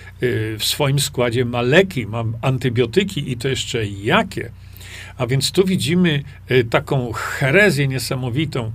w 0.59 0.64
swoim 0.64 0.99
składzie 0.99 1.45
ma 1.45 1.62
leki, 1.62 2.07
ma 2.07 2.25
antybiotyki 2.43 3.33
i 3.33 3.37
to 3.37 3.49
jeszcze 3.49 3.87
jakie. 3.87 4.51
A 5.17 5.27
więc 5.27 5.53
tu 5.53 5.64
widzimy 5.64 6.23
taką 6.71 7.12
herezję 7.12 7.88
niesamowitą, 7.88 8.73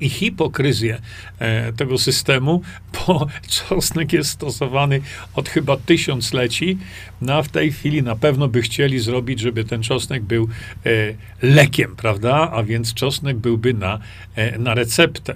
i 0.00 0.08
hipokryzję 0.08 1.00
e, 1.38 1.72
tego 1.72 1.98
systemu, 1.98 2.62
bo 2.92 3.26
czosnek 3.68 4.12
jest 4.12 4.30
stosowany 4.30 5.00
od 5.34 5.48
chyba 5.48 5.76
tysiącleci, 5.76 6.78
no 7.20 7.34
a 7.34 7.42
w 7.42 7.48
tej 7.48 7.72
chwili 7.72 8.02
na 8.02 8.16
pewno 8.16 8.48
by 8.48 8.62
chcieli 8.62 8.98
zrobić, 8.98 9.40
żeby 9.40 9.64
ten 9.64 9.82
czosnek 9.82 10.22
był 10.22 10.48
e, 10.86 10.90
lekiem, 11.42 11.96
prawda? 11.96 12.50
A 12.52 12.62
więc 12.62 12.94
czosnek 12.94 13.36
byłby 13.36 13.74
na, 13.74 13.98
e, 14.34 14.58
na 14.58 14.74
receptę. 14.74 15.34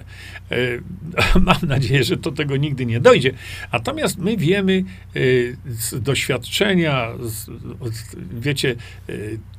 Mam 1.41 1.57
nadzieję, 1.67 2.03
że 2.03 2.17
do 2.17 2.31
tego 2.31 2.57
nigdy 2.57 2.85
nie 2.85 2.99
dojdzie. 2.99 3.31
Natomiast 3.73 4.17
my 4.17 4.37
wiemy 4.37 4.83
z 5.65 6.03
doświadczenia, 6.03 7.09
z, 7.23 7.49
wiecie, 8.39 8.75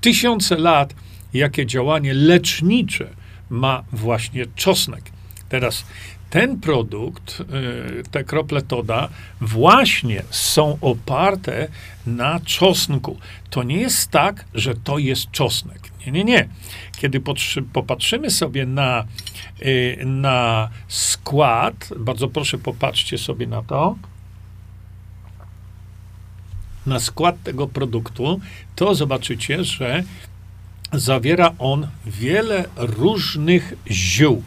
tysiące 0.00 0.56
lat, 0.56 0.94
jakie 1.34 1.66
działanie 1.66 2.14
lecznicze 2.14 3.08
ma 3.50 3.84
właśnie 3.92 4.46
czosnek. 4.46 5.04
Teraz 5.48 5.84
ten 6.30 6.60
produkt, 6.60 7.40
y, 7.40 8.02
te 8.10 8.24
krople 8.24 8.62
Toda, 8.62 9.08
właśnie 9.40 10.22
są 10.30 10.78
oparte 10.80 11.68
na 12.06 12.40
czosnku. 12.40 13.18
To 13.50 13.62
nie 13.62 13.76
jest 13.76 14.10
tak, 14.10 14.44
że 14.54 14.74
to 14.74 14.98
jest 14.98 15.30
czosnek. 15.30 15.78
Nie, 16.06 16.12
nie, 16.12 16.24
nie. 16.24 16.48
Kiedy 16.96 17.22
popatrzymy 17.72 18.30
sobie 18.30 18.66
na, 18.66 19.04
y, 19.62 20.02
na 20.06 20.68
skład, 20.88 21.88
bardzo 21.96 22.28
proszę 22.28 22.58
popatrzcie 22.58 23.18
sobie 23.18 23.46
na 23.46 23.62
to, 23.62 23.96
na 26.86 27.00
skład 27.00 27.42
tego 27.42 27.66
produktu, 27.66 28.40
to 28.76 28.94
zobaczycie, 28.94 29.64
że 29.64 30.02
zawiera 30.92 31.54
on 31.58 31.88
wiele 32.06 32.64
różnych 32.76 33.74
ziół. 33.90 34.42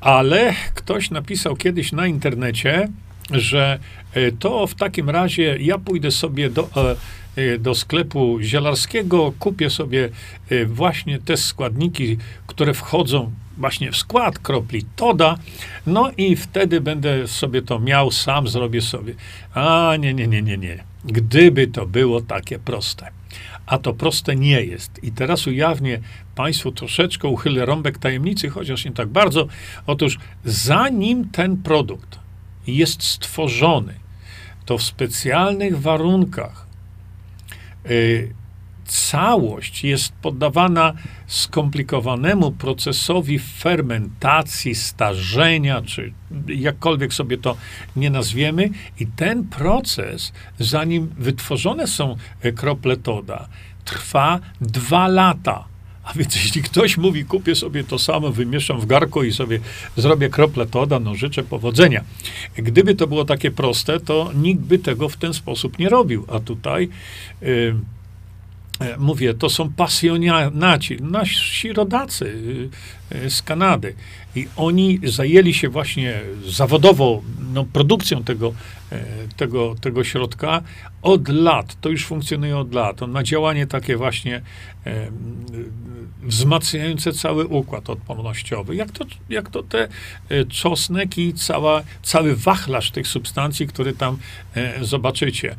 Ale 0.00 0.54
ktoś 0.74 1.10
napisał 1.10 1.56
kiedyś 1.56 1.92
na 1.92 2.06
internecie, 2.06 2.88
że 3.30 3.78
e, 4.14 4.32
to 4.32 4.66
w 4.66 4.74
takim 4.74 5.10
razie 5.10 5.56
ja 5.60 5.78
pójdę 5.78 6.10
sobie 6.10 6.50
do, 6.50 6.68
e, 6.76 6.96
e, 7.54 7.58
do 7.58 7.74
sklepu 7.74 8.38
zielarskiego, 8.40 9.32
kupię 9.38 9.70
sobie 9.70 10.08
właśnie 10.66 11.18
te 11.18 11.36
składniki, 11.36 12.18
które 12.46 12.74
wchodzą 12.74 13.32
właśnie 13.58 13.92
w 13.92 13.96
skład 13.96 14.38
kropli 14.38 14.84
Toda, 14.96 15.38
no 15.86 16.10
i 16.16 16.36
wtedy 16.36 16.80
będę 16.80 17.28
sobie 17.28 17.62
to 17.62 17.78
miał, 17.78 18.10
sam 18.10 18.48
zrobię 18.48 18.80
sobie. 18.80 19.14
A 19.54 19.92
nie, 19.98 20.14
nie, 20.14 20.26
nie, 20.26 20.42
nie, 20.42 20.58
nie. 20.58 20.84
Gdyby 21.04 21.66
to 21.66 21.86
było 21.86 22.20
takie 22.20 22.58
proste. 22.58 23.21
A 23.66 23.78
to 23.78 23.94
proste 23.94 24.36
nie 24.36 24.62
jest. 24.62 25.04
I 25.04 25.12
teraz 25.12 25.46
ujawnię 25.46 26.00
Państwu 26.34 26.72
troszeczkę, 26.72 27.28
uchylę 27.28 27.66
rąbek 27.66 27.98
tajemnicy, 27.98 28.50
chociaż 28.50 28.84
nie 28.84 28.92
tak 28.92 29.08
bardzo. 29.08 29.46
Otóż 29.86 30.18
zanim 30.44 31.30
ten 31.30 31.56
produkt 31.56 32.18
jest 32.66 33.02
stworzony, 33.02 33.94
to 34.66 34.78
w 34.78 34.82
specjalnych 34.82 35.80
warunkach 35.80 36.66
yy, 37.84 38.34
całość 38.86 39.84
jest 39.84 40.12
poddawana 40.12 40.92
skomplikowanemu 41.26 42.52
procesowi 42.52 43.38
fermentacji, 43.38 44.74
starzenia, 44.74 45.82
czy 45.82 46.12
jakkolwiek 46.48 47.14
sobie 47.14 47.38
to 47.38 47.56
nie 47.96 48.10
nazwiemy. 48.10 48.70
I 49.00 49.06
ten 49.06 49.44
proces, 49.44 50.32
zanim 50.58 51.14
wytworzone 51.18 51.86
są 51.86 52.16
krople 52.54 52.96
Toda, 52.96 53.48
trwa 53.84 54.40
dwa 54.60 55.08
lata. 55.08 55.64
A 56.04 56.12
więc 56.12 56.36
jeśli 56.36 56.62
ktoś 56.62 56.96
mówi, 56.96 57.24
kupię 57.24 57.54
sobie 57.54 57.84
to 57.84 57.98
samo, 57.98 58.30
wymieszam 58.30 58.80
w 58.80 58.86
garku 58.86 59.22
i 59.22 59.32
sobie 59.32 59.60
zrobię 59.96 60.30
krople 60.30 60.66
Toda, 60.66 60.98
no 61.00 61.14
życzę 61.14 61.42
powodzenia. 61.42 62.04
Gdyby 62.56 62.94
to 62.94 63.06
było 63.06 63.24
takie 63.24 63.50
proste, 63.50 64.00
to 64.00 64.30
nikt 64.34 64.62
by 64.62 64.78
tego 64.78 65.08
w 65.08 65.16
ten 65.16 65.34
sposób 65.34 65.78
nie 65.78 65.88
robił. 65.88 66.24
A 66.28 66.40
tutaj... 66.40 66.88
Yy, 67.42 67.74
E, 67.74 68.01
mówię, 68.98 69.34
to 69.34 69.50
są 69.50 69.72
pasjonaci, 69.72 70.96
nasi 71.00 71.72
rodacy 71.72 72.34
y, 73.12 73.30
z 73.30 73.42
Kanady. 73.42 73.94
I 74.36 74.48
oni 74.56 75.00
zajęli 75.04 75.54
się 75.54 75.68
właśnie 75.68 76.20
zawodowo 76.46 77.22
no, 77.52 77.64
produkcją 77.64 78.24
tego, 78.24 78.54
e, 78.92 79.04
tego, 79.36 79.74
tego 79.80 80.04
środka 80.04 80.62
od 81.02 81.28
lat. 81.28 81.76
To 81.80 81.88
już 81.88 82.06
funkcjonuje 82.06 82.58
od 82.58 82.74
lat. 82.74 83.02
On 83.02 83.10
ma 83.10 83.22
działanie 83.22 83.66
takie 83.66 83.96
właśnie 83.96 84.42
e, 84.86 85.10
wzmacniające 86.22 87.12
cały 87.12 87.46
układ 87.46 87.90
odpornościowy. 87.90 88.76
Jak 88.76 88.90
to, 88.90 89.04
jak 89.28 89.50
to 89.50 89.62
te 89.62 89.88
czosnek 90.48 91.18
i 91.18 91.34
cała, 91.34 91.82
cały 92.02 92.36
wachlarz 92.36 92.90
tych 92.90 93.06
substancji, 93.06 93.66
które 93.66 93.92
tam 93.92 94.18
zobaczycie 94.80 95.56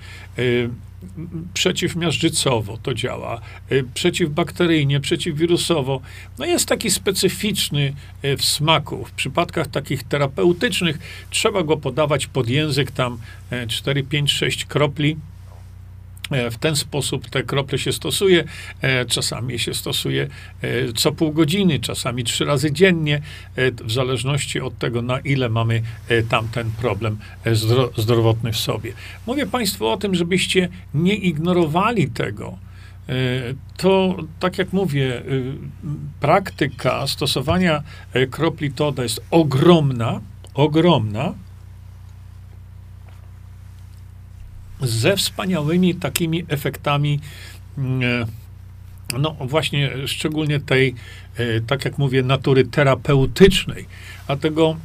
przeciwmiażdżycowo 1.53 2.77
to 2.77 2.93
działa, 2.93 3.41
y, 3.71 3.85
przeciwbakteryjnie, 3.93 4.99
przeciwwirusowo. 4.99 6.01
No 6.39 6.45
jest 6.45 6.65
taki 6.65 6.91
specyficzny 6.91 7.93
y, 8.25 8.37
w 8.37 8.45
smaku. 8.45 9.05
W 9.05 9.11
przypadkach 9.11 9.67
takich 9.67 10.03
terapeutycznych 10.03 10.99
trzeba 11.29 11.63
go 11.63 11.77
podawać 11.77 12.27
pod 12.27 12.49
język 12.49 12.91
tam 12.91 13.17
4, 13.67 14.03
5, 14.03 14.31
6 14.31 14.65
kropli 14.65 15.17
w 16.51 16.57
ten 16.57 16.75
sposób 16.75 17.29
te 17.29 17.43
krople 17.43 17.77
się 17.77 17.91
stosuje. 17.91 18.43
E, 18.81 19.05
czasami 19.05 19.59
się 19.59 19.73
stosuje 19.73 20.27
e, 20.61 20.93
co 20.93 21.11
pół 21.11 21.31
godziny, 21.31 21.79
czasami 21.79 22.23
trzy 22.23 22.45
razy 22.45 22.71
dziennie, 22.71 23.21
w 23.83 23.91
zależności 23.91 24.61
od 24.61 24.77
tego, 24.77 25.01
na 25.01 25.19
ile 25.19 25.49
mamy 25.49 25.81
tamten 26.29 26.71
problem 26.81 27.17
zdrowotny 27.97 28.51
w 28.51 28.57
sobie. 28.57 28.93
Mówię 29.27 29.45
Państwu 29.45 29.87
o 29.87 29.97
tym, 29.97 30.15
żebyście 30.15 30.69
nie 30.93 31.15
ignorowali 31.15 32.09
tego. 32.09 32.57
To, 33.77 34.17
tak 34.39 34.57
jak 34.57 34.73
mówię, 34.73 35.21
praktyka 36.19 37.07
stosowania 37.07 37.83
kropli 38.31 38.71
Toda 38.71 39.03
jest 39.03 39.21
ogromna, 39.31 40.21
ogromna, 40.53 41.33
ze 44.83 45.17
wspaniałymi 45.17 45.95
takimi 45.95 46.45
efektami, 46.47 47.19
mm, 47.77 48.03
e, 48.03 48.25
no 49.19 49.35
właśnie 49.39 49.91
szczególnie 50.07 50.59
tej, 50.59 50.95
e, 51.37 51.61
tak 51.61 51.85
jak 51.85 51.97
mówię, 51.97 52.23
natury 52.23 52.65
terapeutycznej. 52.65 53.85
Dlatego 54.27 54.77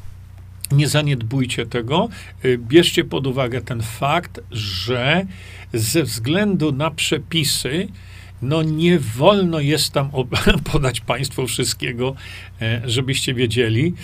nie 0.72 0.88
zaniedbujcie 0.88 1.66
tego. 1.66 2.08
E, 2.42 2.58
bierzcie 2.58 3.04
pod 3.04 3.26
uwagę 3.26 3.60
ten 3.60 3.82
fakt, 3.82 4.40
że 4.50 5.26
ze 5.72 6.02
względu 6.02 6.72
na 6.72 6.90
przepisy, 6.90 7.88
no 8.42 8.62
nie 8.62 8.98
wolno 8.98 9.60
jest 9.60 9.92
tam 9.92 10.10
podać 10.72 11.00
Państwu 11.00 11.46
wszystkiego, 11.46 12.14
żebyście 12.84 13.34
wiedzieli. 13.34 13.94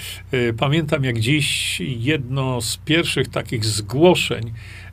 Pamiętam 0.59 1.05
jak 1.05 1.21
dziś 1.21 1.81
jedno 1.81 2.61
z 2.61 2.77
pierwszych 2.77 3.29
takich 3.29 3.65
zgłoszeń 3.65 4.53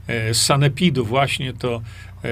E, 0.09 0.33
sanepidu 0.33 1.05
właśnie 1.05 1.53
to 1.53 1.81
e, 2.23 2.29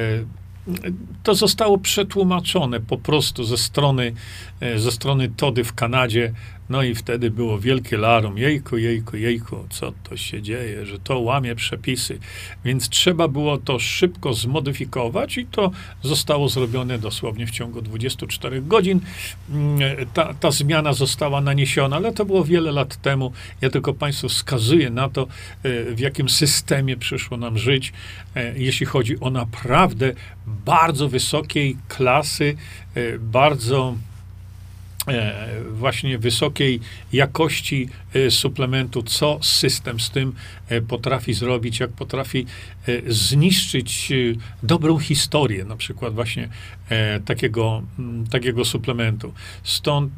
to 1.24 1.36
zostało 1.36 1.78
przetłumaczone 1.78 2.80
po 2.80 2.98
prostu 2.98 3.44
ze 3.44 3.58
strony, 3.58 4.14
e, 4.60 4.80
ze 4.80 4.92
strony 4.92 5.30
Tody 5.38 5.64
w 5.64 5.74
Kanadzie 5.74 6.34
no 6.70 6.84
i 6.84 6.96
wtedy 6.96 7.32
było 7.32 7.60
wielkie 7.60 7.98
larum, 7.98 8.38
jejku, 8.38 8.78
jejku, 8.78 9.18
jejku, 9.18 9.66
co 9.70 9.94
to 10.04 10.18
się 10.18 10.42
dzieje, 10.42 10.86
że 10.86 11.00
to 11.00 11.20
łamie 11.20 11.56
przepisy. 11.56 12.20
Więc 12.66 12.90
trzeba 12.90 13.28
było 13.28 13.58
to 13.58 13.80
szybko 13.80 14.34
zmodyfikować 14.34 15.38
i 15.38 15.46
to 15.46 15.72
zostało 16.02 16.50
zrobione 16.50 17.00
dosłownie 17.00 17.48
w 17.48 17.52
ciągu 17.52 17.82
24 17.82 18.62
godzin. 18.62 19.00
Mm, 19.50 19.80
ta, 20.14 20.34
ta 20.34 20.52
zmiana 20.52 20.94
została 20.94 21.42
naniesiona, 21.42 21.96
ale 21.96 22.14
to 22.14 22.26
było 22.26 22.44
wiele 22.44 22.72
lat 22.72 23.02
temu. 23.02 23.32
Ja 23.62 23.70
tylko 23.70 23.94
Państwu 23.94 24.30
wskazuję 24.30 24.90
na 24.90 25.10
to, 25.10 25.28
e, 25.64 25.84
w 25.94 26.00
jakim 26.00 26.30
systemie 26.30 26.98
przyszło 26.98 27.38
nam 27.38 27.58
żyć, 27.58 27.94
e, 28.36 28.60
jeśli 28.60 28.86
chodzi 28.86 29.20
o 29.20 29.30
naprawdę 29.30 30.14
bardzo 30.46 31.10
wysokiej 31.10 31.78
klasy, 31.88 32.56
e, 32.96 33.20
bardzo 33.20 33.96
właśnie 35.72 36.18
wysokiej 36.18 36.80
jakości 37.14 37.90
e, 38.14 38.32
suplementu, 38.32 39.04
co 39.04 39.40
system 39.42 40.00
z 40.00 40.10
tym 40.10 40.34
e, 40.70 40.82
potrafi 40.82 41.34
zrobić, 41.34 41.80
jak 41.80 41.92
potrafi 41.92 42.46
zniszczyć 43.08 44.14
dobrą 44.64 44.98
historię, 44.98 45.66
na 45.66 45.76
przykład 45.76 46.14
właśnie 46.14 46.50
takiego, 47.26 47.84
takiego 48.32 48.66
suplementu. 48.66 49.34
Stąd 49.64 50.12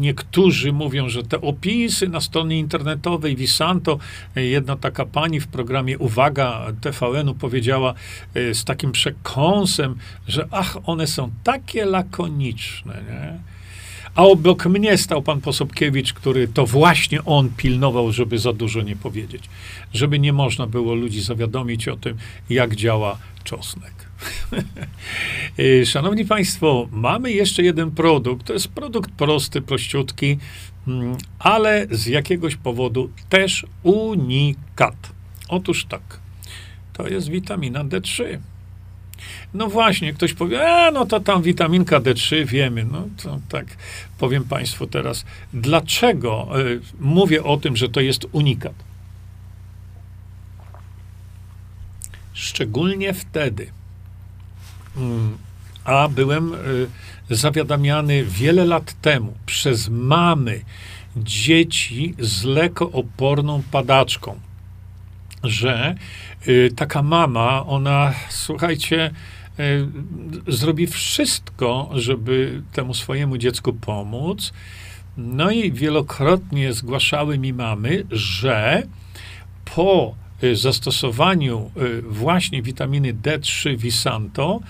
niektórzy 0.00 0.72
mówią, 0.72 1.08
że 1.08 1.22
te 1.22 1.40
opisy 1.40 2.08
na 2.08 2.20
stronie 2.20 2.58
internetowej 2.58 3.36
Visanto, 3.36 3.98
jedna 4.36 4.76
taka 4.76 5.04
pani 5.04 5.40
w 5.40 5.46
programie 5.46 5.98
Uwaga 5.98 6.66
TVN-u 6.80 7.34
powiedziała 7.34 7.94
e, 8.34 8.54
z 8.54 8.64
takim 8.64 8.92
przekąsem, 8.92 9.96
że 10.28 10.48
ach, 10.50 10.76
one 10.86 11.06
są 11.06 11.30
takie 11.44 11.84
lakoniczne, 11.84 13.02
nie? 13.08 13.38
A 14.14 14.22
obok 14.22 14.66
mnie 14.66 14.98
stał 14.98 15.22
pan 15.22 15.40
Posobkiewicz, 15.40 16.12
który 16.12 16.48
to 16.48 16.66
właśnie 16.66 17.24
on 17.24 17.50
pilnował, 17.56 18.12
żeby 18.12 18.38
za 18.38 18.52
dużo 18.52 18.82
nie 18.82 18.96
powiedzieć. 18.96 19.44
Żeby 19.92 20.18
nie 20.18 20.32
można 20.32 20.66
było 20.66 20.94
ludzi 20.94 21.20
zawiadomić 21.20 21.88
o 21.88 21.96
tym, 21.96 22.16
jak 22.50 22.76
działa 22.76 23.18
czosnek. 23.44 23.92
Y, 25.58 25.86
szanowni 25.86 26.24
Państwo, 26.24 26.88
mamy 26.92 27.32
jeszcze 27.32 27.62
jeden 27.62 27.90
produkt. 27.90 28.46
To 28.46 28.52
jest 28.52 28.68
produkt 28.68 29.10
prosty, 29.10 29.62
prościutki, 29.62 30.38
mm, 30.88 31.16
ale 31.38 31.86
z 31.90 32.06
jakiegoś 32.06 32.56
powodu 32.56 33.10
też 33.28 33.66
unikat. 33.82 35.12
Otóż 35.48 35.84
tak, 35.84 36.02
to 36.92 37.08
jest 37.08 37.28
witamina 37.28 37.84
D3. 37.84 38.38
No 39.54 39.68
właśnie, 39.68 40.12
ktoś 40.12 40.34
powie, 40.34 40.66
a 40.66 40.90
no 40.90 41.06
to 41.06 41.20
tam 41.20 41.42
witaminka 41.42 42.00
D3, 42.00 42.46
wiemy. 42.46 42.84
No 42.84 43.08
to 43.22 43.40
tak 43.48 43.66
powiem 44.18 44.44
Państwu 44.44 44.86
teraz, 44.86 45.24
dlaczego 45.52 46.60
y, 46.60 46.80
mówię 47.00 47.44
o 47.44 47.56
tym, 47.56 47.76
że 47.76 47.88
to 47.88 48.00
jest 48.00 48.26
unikat. 48.32 48.74
Szczególnie 52.32 53.14
wtedy, 53.14 53.70
a 55.84 56.08
byłem 56.08 56.54
y, 56.54 56.88
zawiadamiany 57.30 58.24
wiele 58.24 58.64
lat 58.64 59.00
temu 59.00 59.34
przez 59.46 59.88
mamy 59.88 60.60
dzieci 61.16 62.14
z 62.18 62.44
lekooporną 62.44 63.62
padaczką, 63.70 64.40
że 65.42 65.94
y, 66.48 66.70
taka 66.76 67.02
mama, 67.02 67.66
ona, 67.66 68.12
słuchajcie, 68.28 69.10
y, 69.60 69.86
zrobi 70.48 70.86
wszystko, 70.86 71.90
żeby 71.94 72.62
temu 72.72 72.94
swojemu 72.94 73.38
dziecku 73.38 73.72
pomóc. 73.72 74.52
No 75.16 75.50
i 75.50 75.72
wielokrotnie 75.72 76.72
zgłaszały 76.72 77.38
mi 77.38 77.52
mamy, 77.52 78.04
że 78.10 78.82
po 79.74 80.14
zastosowaniu 80.52 81.70
właśnie 82.02 82.62
witaminy 82.62 83.14
D3 83.14 83.76
Visanto 83.76 84.60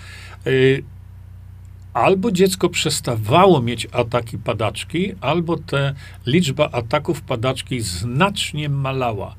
albo 1.95 2.31
dziecko 2.31 2.68
przestawało 2.68 3.62
mieć 3.62 3.87
ataki 3.93 4.39
padaczki, 4.39 5.12
albo 5.20 5.57
te 5.57 5.95
liczba 6.27 6.68
ataków 6.72 7.22
padaczki 7.22 7.81
znacznie 7.81 8.68
malała. 8.68 9.35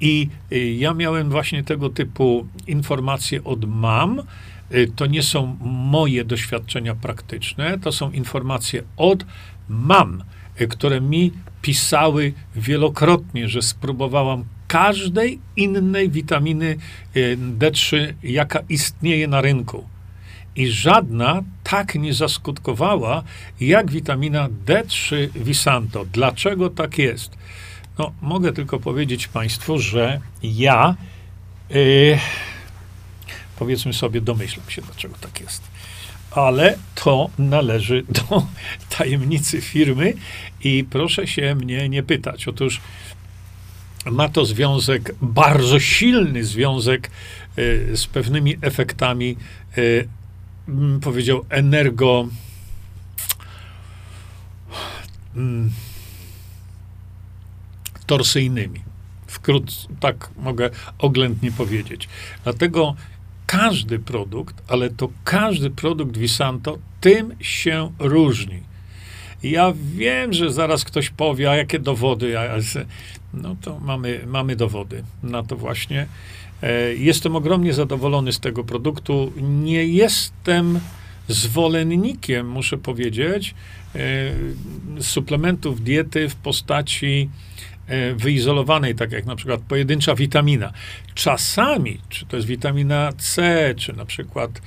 I 0.00 0.28
y, 0.52 0.72
ja 0.72 0.94
miałem 0.94 1.30
właśnie 1.30 1.64
tego 1.64 1.90
typu 1.90 2.46
informacje 2.66 3.44
od 3.44 3.64
mam. 3.64 4.22
Y, 4.74 4.92
to 4.96 5.06
nie 5.06 5.22
są 5.22 5.56
moje 5.64 6.24
doświadczenia 6.24 6.94
praktyczne, 6.94 7.78
to 7.78 7.92
są 7.92 8.10
informacje 8.10 8.82
od 8.96 9.24
mam, 9.68 10.24
y, 10.60 10.68
które 10.68 11.00
mi 11.00 11.32
pisały 11.62 12.32
wielokrotnie, 12.56 13.48
że 13.48 13.62
spróbowałam 13.62 14.44
każdej 14.72 15.38
innej 15.56 16.10
witaminy 16.10 16.76
D3, 17.58 18.14
jaka 18.22 18.60
istnieje 18.68 19.28
na 19.28 19.40
rynku 19.40 19.84
i 20.56 20.68
żadna 20.68 21.42
tak 21.64 21.94
nie 21.94 22.14
zaskutkowała 22.14 23.22
jak 23.60 23.90
witamina 23.90 24.48
D3 24.66 25.28
Visanto. 25.28 26.04
Dlaczego 26.04 26.70
tak 26.70 26.98
jest? 26.98 27.30
No, 27.98 28.12
mogę 28.22 28.52
tylko 28.52 28.80
powiedzieć 28.80 29.28
Państwu, 29.28 29.78
że 29.78 30.20
ja 30.42 30.96
yy, 31.70 32.18
powiedzmy 33.58 33.92
sobie, 33.92 34.20
domyślam 34.20 34.70
się, 34.70 34.82
dlaczego 34.82 35.14
tak 35.20 35.40
jest. 35.40 35.62
Ale 36.30 36.78
to 36.94 37.30
należy 37.38 38.04
do 38.08 38.46
tajemnicy 38.98 39.60
firmy 39.60 40.14
i 40.64 40.84
proszę 40.90 41.26
się 41.26 41.54
mnie 41.54 41.88
nie 41.88 42.02
pytać. 42.02 42.48
Otóż 42.48 42.80
ma 44.10 44.28
to 44.28 44.44
związek, 44.44 45.14
bardzo 45.22 45.80
silny 45.80 46.44
związek 46.44 47.10
y, 47.58 47.96
z 47.96 48.06
pewnymi 48.06 48.56
efektami 48.60 49.36
y, 49.78 50.08
bym 50.68 51.00
powiedział, 51.00 51.44
energo. 51.48 52.28
Mm, 55.36 55.70
torsyjnymi. 58.06 58.80
Wkrótce, 59.26 59.88
tak 60.00 60.30
mogę 60.36 60.70
oględnie 60.98 61.52
powiedzieć. 61.52 62.08
Dlatego 62.44 62.94
każdy 63.46 63.98
produkt, 63.98 64.62
ale 64.68 64.90
to 64.90 65.08
każdy 65.24 65.70
produkt 65.70 66.16
Visanto 66.16 66.78
tym 67.00 67.34
się 67.40 67.92
różni. 67.98 68.62
Ja 69.42 69.72
wiem, 69.94 70.32
że 70.32 70.52
zaraz 70.52 70.84
ktoś 70.84 71.10
powie, 71.10 71.50
a 71.50 71.56
jakie 71.56 71.78
dowody? 71.78 72.34
No 73.34 73.56
to 73.60 73.80
mamy, 73.80 74.20
mamy 74.26 74.56
dowody 74.56 75.04
na 75.22 75.42
to 75.42 75.56
właśnie. 75.56 76.06
E, 76.62 76.94
jestem 76.94 77.36
ogromnie 77.36 77.72
zadowolony 77.72 78.32
z 78.32 78.40
tego 78.40 78.64
produktu. 78.64 79.32
Nie 79.36 79.86
jestem 79.86 80.80
zwolennikiem, 81.28 82.48
muszę 82.48 82.78
powiedzieć, 82.78 83.54
e, 83.94 84.00
suplementów 85.02 85.84
diety 85.84 86.28
w 86.28 86.34
postaci 86.34 87.30
e, 87.86 88.14
wyizolowanej, 88.14 88.94
tak 88.94 89.12
jak 89.12 89.26
na 89.26 89.36
przykład 89.36 89.60
pojedyncza 89.60 90.14
witamina. 90.14 90.72
Czasami, 91.14 91.98
czy 92.08 92.26
to 92.26 92.36
jest 92.36 92.48
witamina 92.48 93.12
C, 93.18 93.74
czy 93.76 93.92
na 93.92 94.04
przykład 94.04 94.62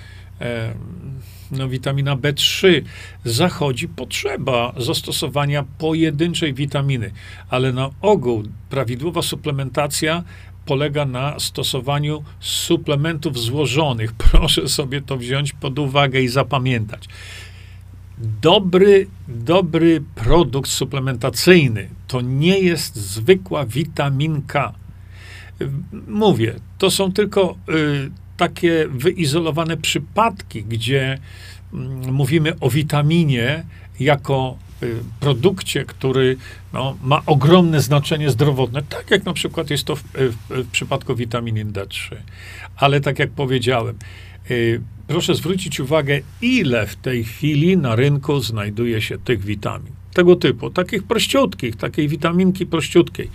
no, 1.52 1.70
witamina 1.70 2.16
B3, 2.16 2.82
zachodzi 3.26 3.88
potrzeba 3.88 4.74
zastosowania 4.78 5.64
pojedynczej 5.78 6.54
witaminy, 6.54 7.12
ale 7.50 7.74
na 7.74 7.89
ogół 8.02 8.43
prawidłowa 8.70 9.22
suplementacja 9.22 10.24
polega 10.66 11.06
na 11.06 11.39
stosowaniu 11.39 12.24
suplementów 12.39 13.39
złożonych. 13.39 14.14
Proszę 14.32 14.70
sobie 14.70 15.02
to 15.02 15.18
wziąć 15.18 15.54
pod 15.54 15.80
uwagę 15.80 16.22
i 16.22 16.28
zapamiętać. 16.28 17.06
Dobry, 18.41 19.08
dobry 19.28 20.04
produkt 20.16 20.70
suplementacyjny 20.70 21.89
to 22.08 22.22
nie 22.22 22.60
jest 22.60 22.96
zwykła 22.96 23.66
witaminka. 23.66 24.74
Mówię, 26.08 26.56
to 26.78 26.91
są 26.91 27.12
tylko 27.12 27.56
y, 27.70 28.12
takie 28.38 28.88
wyizolowane 28.90 29.78
przypadki, 29.78 30.64
gdzie 30.64 31.18
y, 31.74 32.12
mówimy 32.12 32.60
o 32.60 32.70
witaminie 32.70 33.64
jako 34.00 34.58
Y, 34.84 35.04
produkcie, 35.20 35.86
który 35.86 36.38
no, 36.74 36.98
ma 37.04 37.22
ogromne 37.26 37.82
znaczenie 37.82 38.30
zdrowotne, 38.30 38.84
tak 38.84 39.12
jak 39.12 39.26
na 39.26 39.34
przykład 39.34 39.70
jest 39.70 39.84
to 39.84 39.96
w, 39.96 40.04
w, 40.04 40.36
w 40.50 40.72
przypadku 40.72 41.16
witaminy 41.16 41.66
D3. 41.66 42.16
Ale 42.76 43.02
tak 43.02 43.20
jak 43.20 43.30
powiedziałem, 43.30 43.96
y, 44.52 44.82
proszę 45.08 45.36
zwrócić 45.36 45.80
uwagę, 45.80 46.20
ile 46.42 46.88
w 46.88 46.96
tej 46.96 47.24
chwili 47.24 47.78
na 47.78 47.96
rynku 47.96 48.40
znajduje 48.40 49.02
się 49.02 49.18
tych 49.18 49.46
witamin. 49.46 49.94
Tego 50.14 50.36
typu, 50.36 50.70
takich 50.70 51.04
prościutkich, 51.04 51.76
takiej 51.76 52.08
witaminki 52.08 52.66
prościutkiej. 52.66 53.30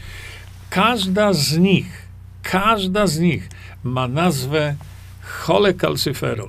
Każda 0.71 1.33
z 1.33 1.59
nich, 1.59 2.09
każda 2.43 3.07
z 3.07 3.19
nich 3.19 3.49
ma 3.85 4.09
nazwę 4.09 4.75
cholecalciferol. 5.31 6.49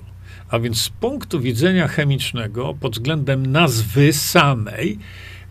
A 0.50 0.60
więc 0.60 0.82
z 0.82 0.90
punktu 0.90 1.40
widzenia 1.40 1.88
chemicznego, 1.88 2.74
pod 2.74 2.94
względem 2.94 3.46
nazwy 3.46 4.14
samej, 4.14 5.00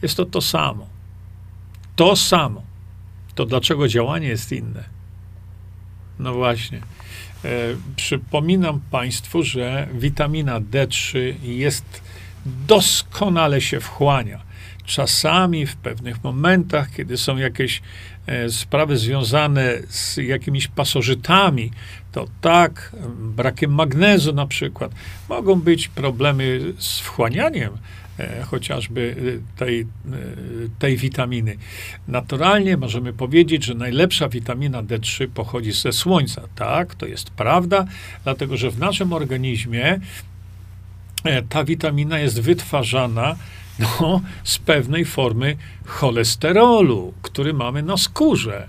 jest 0.02 0.16
to 0.16 0.24
to 0.24 0.40
samo. 0.40 0.86
To 1.96 2.16
samo. 2.16 2.62
To 3.34 3.46
dlaczego 3.46 3.88
działanie 3.88 4.28
jest 4.28 4.52
inne? 4.52 4.84
No 6.18 6.34
właśnie. 6.34 6.78
E, 6.78 7.48
przypominam 7.96 8.80
Państwu, 8.90 9.42
że 9.42 9.88
witamina 9.94 10.60
D3 10.60 11.18
jest 11.42 12.02
doskonale 12.46 13.60
się 13.60 13.80
wchłania. 13.80 14.40
Czasami 14.84 15.66
w 15.66 15.76
pewnych 15.76 16.24
momentach, 16.24 16.90
kiedy 16.96 17.16
są 17.16 17.36
jakieś 17.36 17.82
sprawy 18.48 18.98
związane 18.98 19.78
z 19.88 20.16
jakimiś 20.16 20.68
pasożytami, 20.68 21.70
to 22.12 22.26
tak, 22.40 22.96
brakiem 23.18 23.74
magnezu 23.74 24.32
na 24.32 24.46
przykład, 24.46 24.92
mogą 25.28 25.60
być 25.60 25.88
problemy 25.88 26.60
z 26.78 26.98
wchłanianiem 26.98 27.72
e, 28.18 28.42
chociażby 28.42 29.16
e, 29.56 29.58
tej, 29.58 29.80
e, 29.80 29.86
tej 30.78 30.96
witaminy. 30.96 31.56
Naturalnie 32.08 32.76
możemy 32.76 33.12
powiedzieć, 33.12 33.64
że 33.64 33.74
najlepsza 33.74 34.28
witamina 34.28 34.82
D3 34.82 35.28
pochodzi 35.28 35.72
ze 35.72 35.92
słońca. 35.92 36.42
Tak, 36.54 36.94
to 36.94 37.06
jest 37.06 37.30
prawda, 37.30 37.84
dlatego 38.24 38.56
że 38.56 38.70
w 38.70 38.78
naszym 38.78 39.12
organizmie 39.12 40.00
e, 41.24 41.42
ta 41.42 41.64
witamina 41.64 42.18
jest 42.18 42.40
wytwarzana 42.40 43.36
no, 43.80 44.20
z 44.44 44.58
pewnej 44.58 45.04
formy 45.04 45.56
cholesterolu, 45.84 47.14
który 47.22 47.54
mamy 47.54 47.82
na 47.82 47.96
skórze. 47.96 48.68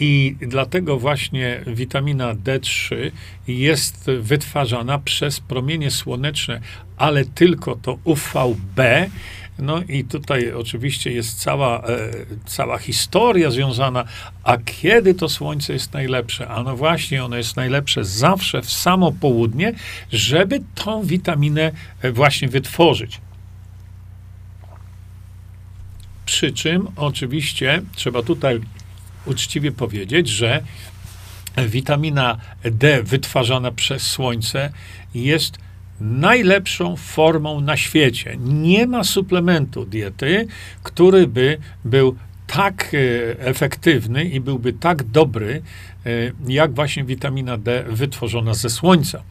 I 0.00 0.36
dlatego 0.40 0.98
właśnie 0.98 1.60
witamina 1.66 2.34
D3 2.34 3.10
jest 3.48 4.10
wytwarzana 4.20 4.98
przez 4.98 5.40
promienie 5.40 5.90
słoneczne, 5.90 6.60
ale 6.96 7.24
tylko 7.24 7.76
to 7.76 7.98
UVB. 8.04 8.80
No 9.58 9.82
i 9.88 10.04
tutaj 10.04 10.52
oczywiście 10.52 11.10
jest 11.10 11.40
cała, 11.40 11.82
e, 11.82 12.10
cała 12.46 12.78
historia 12.78 13.50
związana, 13.50 14.04
a 14.44 14.56
kiedy 14.56 15.14
to 15.14 15.28
słońce 15.28 15.72
jest 15.72 15.92
najlepsze? 15.92 16.48
A 16.48 16.62
no 16.62 16.76
właśnie, 16.76 17.24
ono 17.24 17.36
jest 17.36 17.56
najlepsze 17.56 18.04
zawsze 18.04 18.62
w 18.62 18.70
samo 18.70 19.12
południe, 19.12 19.72
żeby 20.12 20.60
tą 20.74 21.02
witaminę 21.02 21.72
e, 22.02 22.12
właśnie 22.12 22.48
wytworzyć. 22.48 23.20
Przy 26.36 26.52
czym 26.52 26.88
oczywiście 26.96 27.82
trzeba 27.94 28.22
tutaj 28.22 28.60
uczciwie 29.26 29.72
powiedzieć, 29.72 30.28
że 30.28 30.62
witamina 31.68 32.36
D 32.64 33.02
wytwarzana 33.02 33.70
przez 33.70 34.02
słońce 34.02 34.72
jest 35.14 35.58
najlepszą 36.00 36.96
formą 36.96 37.60
na 37.60 37.76
świecie. 37.76 38.36
Nie 38.40 38.86
ma 38.86 39.04
suplementu 39.04 39.86
diety, 39.86 40.46
który 40.82 41.26
by 41.26 41.58
był 41.84 42.16
tak 42.46 42.94
e, 42.94 42.98
efektywny 43.40 44.24
i 44.24 44.40
byłby 44.40 44.72
tak 44.72 45.02
dobry, 45.02 45.62
e, 46.06 46.10
jak 46.48 46.74
właśnie 46.74 47.04
witamina 47.04 47.58
D 47.58 47.84
wytworzona 47.88 48.54
ze 48.54 48.70
słońca. 48.70 49.22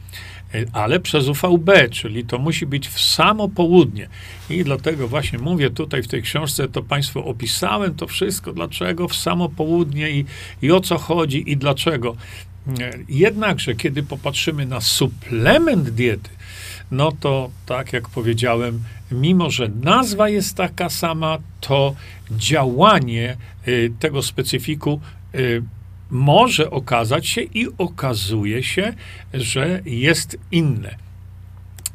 E, 0.56 0.66
ale 0.74 0.99
przez 0.99 1.28
UVB, 1.28 1.70
czyli 1.91 2.26
to 2.26 2.39
musi 2.39 2.66
być 2.66 2.88
w 2.88 3.01
samo 3.01 3.49
południe. 3.49 4.08
I 4.49 4.64
dlatego 4.64 5.08
właśnie 5.08 5.39
mówię 5.39 5.70
tutaj 5.70 6.03
w 6.03 6.08
tej 6.08 6.22
książce, 6.22 6.68
to 6.68 6.84
Państwu 6.84 7.30
opisałem 7.30 7.95
to 7.95 8.08
wszystko, 8.08 8.53
dlaczego 8.53 9.08
w 9.08 9.16
samo 9.16 9.49
południe 9.49 10.12
i, 10.12 10.26
i 10.62 10.72
o 10.72 10.82
co 10.82 10.97
chodzi 10.97 11.51
i 11.51 11.58
dlaczego. 11.58 12.16
Jednakże, 13.10 13.76
kiedy 13.76 14.03
popatrzymy 14.03 14.66
na 14.66 14.82
suplement 14.82 15.89
diety, 15.89 16.30
no 16.91 17.12
to 17.12 17.49
tak 17.66 17.93
jak 17.93 18.10
powiedziałem, 18.10 18.84
mimo 19.12 19.49
że 19.49 19.70
nazwa 19.82 20.30
jest 20.30 20.58
taka 20.58 20.89
sama, 20.89 21.38
to 21.62 21.95
działanie 22.32 23.38
y, 23.68 23.91
tego 23.99 24.22
specyfiku 24.22 25.01
y, 25.36 25.64
może 26.10 26.72
okazać 26.72 27.28
się 27.28 27.41
i 27.41 27.68
okazuje 27.78 28.64
się, 28.64 28.93
że 29.34 29.82
jest 29.86 30.38
inne. 30.51 30.95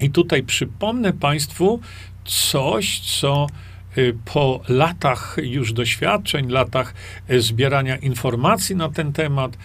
I 0.01 0.11
tutaj 0.11 0.43
przypomnę 0.43 1.13
Państwu 1.13 1.81
coś, 2.25 3.01
co 3.01 3.47
y, 3.99 4.17
po 4.25 4.61
latach 4.69 5.37
już 5.43 5.73
doświadczeń, 5.73 6.49
latach 6.49 6.95
zbierania 7.39 7.97
informacji 7.97 8.77
na 8.77 8.89
ten 8.89 9.13
temat, 9.13 9.59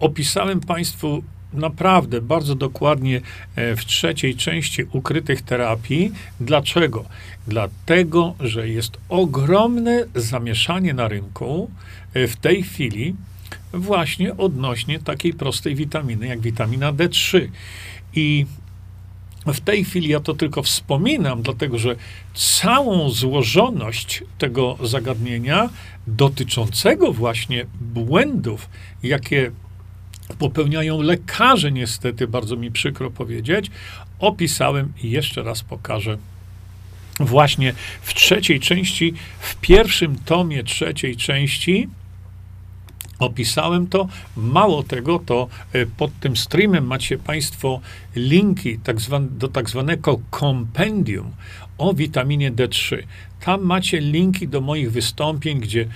opisałem 0.00 0.60
Państwu 0.60 1.22
naprawdę 1.52 2.20
bardzo 2.20 2.54
dokładnie 2.54 3.20
w 3.56 3.84
trzeciej 3.86 4.36
części 4.36 4.82
ukrytych 4.92 5.42
terapii. 5.42 6.12
Dlaczego? 6.40 7.04
Dlatego, 7.48 8.34
że 8.40 8.68
jest 8.68 8.98
ogromne 9.08 10.04
zamieszanie 10.14 10.94
na 10.94 11.08
rynku 11.08 11.70
w 12.14 12.36
tej 12.36 12.62
chwili 12.62 13.14
właśnie 13.72 14.36
odnośnie 14.36 14.98
takiej 14.98 15.32
prostej 15.34 15.74
witaminy 15.74 16.26
jak 16.26 16.40
witamina 16.40 16.92
D3. 16.92 17.48
I 18.14 18.46
w 19.46 19.60
tej 19.60 19.84
chwili 19.84 20.08
ja 20.08 20.20
to 20.20 20.34
tylko 20.34 20.62
wspominam, 20.62 21.42
dlatego 21.42 21.78
że 21.78 21.96
całą 22.34 23.10
złożoność 23.10 24.24
tego 24.38 24.78
zagadnienia 24.82 25.70
dotyczącego 26.06 27.12
właśnie 27.12 27.66
błędów, 27.80 28.68
jakie 29.02 29.50
popełniają 30.38 31.02
lekarze, 31.02 31.72
niestety, 31.72 32.28
bardzo 32.28 32.56
mi 32.56 32.70
przykro 32.70 33.10
powiedzieć, 33.10 33.70
opisałem 34.18 34.92
i 35.02 35.10
jeszcze 35.10 35.42
raz 35.42 35.62
pokażę 35.62 36.18
właśnie 37.20 37.74
w 38.02 38.14
trzeciej 38.14 38.60
części, 38.60 39.14
w 39.40 39.56
pierwszym 39.56 40.18
tomie 40.18 40.64
trzeciej 40.64 41.16
części. 41.16 41.88
Opisałem 43.18 43.86
to. 43.86 44.08
Mało 44.36 44.82
tego, 44.82 45.18
to 45.18 45.48
e, 45.72 45.86
pod 45.86 46.10
tym 46.20 46.36
streamem 46.36 46.86
macie 46.86 47.18
Państwo 47.18 47.80
linki 48.16 48.78
tak 48.78 48.96
do 49.30 49.48
tak 49.48 49.70
zwanego 49.70 50.20
kompendium 50.30 51.32
o 51.78 51.94
witaminie 51.94 52.52
D3. 52.52 53.02
Tam 53.40 53.62
macie 53.62 54.00
linki 54.00 54.48
do 54.48 54.60
moich 54.60 54.92
wystąpień, 54.92 55.60
gdzie 55.60 55.88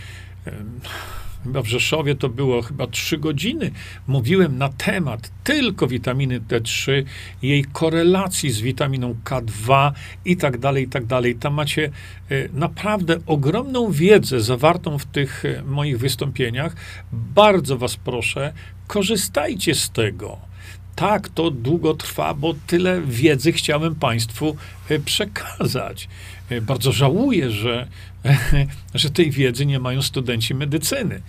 chyba 1.44 1.62
w 1.62 1.66
Rzeszowie 1.66 2.14
to 2.14 2.28
było 2.28 2.62
chyba 2.62 2.86
trzy 2.86 3.18
godziny, 3.18 3.70
mówiłem 4.06 4.58
na 4.58 4.68
temat 4.68 5.30
tylko 5.44 5.86
witaminy 5.86 6.40
D3, 6.40 7.04
jej 7.42 7.64
korelacji 7.64 8.50
z 8.50 8.60
witaminą 8.60 9.14
K2 9.24 9.92
i 10.24 10.36
tak 10.36 10.58
dalej, 10.58 10.84
i 10.84 10.88
tak 10.88 11.06
dalej. 11.06 11.34
Tam 11.34 11.54
macie 11.54 11.90
e, 12.30 12.48
naprawdę 12.52 13.18
ogromną 13.26 13.92
wiedzę 13.92 14.40
zawartą 14.40 14.98
w 14.98 15.04
tych 15.04 15.44
e, 15.44 15.62
moich 15.62 15.98
wystąpieniach. 15.98 16.76
Bardzo 17.12 17.78
was 17.78 17.96
proszę, 17.96 18.52
korzystajcie 18.86 19.74
z 19.74 19.90
tego 19.90 20.50
tak, 20.96 21.28
to 21.28 21.50
długo 21.50 21.94
trwa, 21.94 22.34
bo 22.34 22.54
tyle 22.66 23.00
wiedzy 23.00 23.52
chciałem 23.52 23.94
Państwu 23.94 24.56
e, 24.88 24.98
przekazać. 24.98 26.08
Bardzo 26.62 26.92
żałuję, 26.92 27.50
że 27.50 27.88
że 28.94 29.10
tej 29.20 29.30
wiedzy 29.30 29.66
nie 29.66 29.80
mają 29.80 30.02
studenci 30.02 30.54
medycyny. 30.54 31.20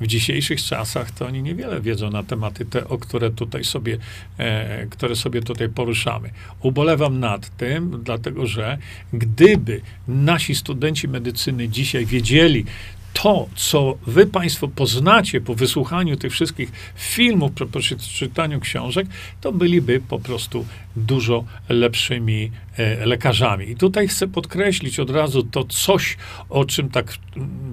W 0.00 0.06
dzisiejszych 0.06 0.62
czasach 0.62 1.10
to 1.10 1.26
oni 1.26 1.42
niewiele 1.42 1.80
wiedzą 1.80 2.10
na 2.10 2.22
tematy 2.22 2.64
te, 2.64 2.88
o 2.88 2.98
które 2.98 3.30
tutaj 3.30 3.64
sobie, 3.64 3.98
e, 4.38 4.86
które 4.86 5.16
sobie 5.16 5.42
tutaj 5.42 5.68
poruszamy. 5.68 6.30
Ubolewam 6.60 7.20
nad 7.20 7.56
tym, 7.56 8.00
dlatego 8.04 8.46
że 8.46 8.78
gdyby 9.12 9.80
nasi 10.08 10.54
studenci 10.54 11.08
medycyny 11.08 11.68
dzisiaj 11.68 12.06
wiedzieli, 12.06 12.64
to, 13.12 13.48
co 13.56 13.98
wy 14.06 14.26
Państwo 14.26 14.68
poznacie 14.68 15.40
po 15.40 15.54
wysłuchaniu 15.54 16.16
tych 16.16 16.32
wszystkich 16.32 16.72
filmów, 16.94 17.52
po 17.72 17.80
przeczytaniu 17.80 18.60
książek, 18.60 19.06
to 19.40 19.52
byliby 19.52 20.00
po 20.08 20.18
prostu 20.18 20.66
dużo 20.96 21.44
lepszymi 21.68 22.50
e, 22.76 23.06
lekarzami. 23.06 23.70
I 23.70 23.76
tutaj 23.76 24.08
chcę 24.08 24.28
podkreślić 24.28 25.00
od 25.00 25.10
razu 25.10 25.42
to 25.42 25.64
coś, 25.64 26.16
o 26.48 26.64
czym 26.64 26.88
tak 26.88 27.14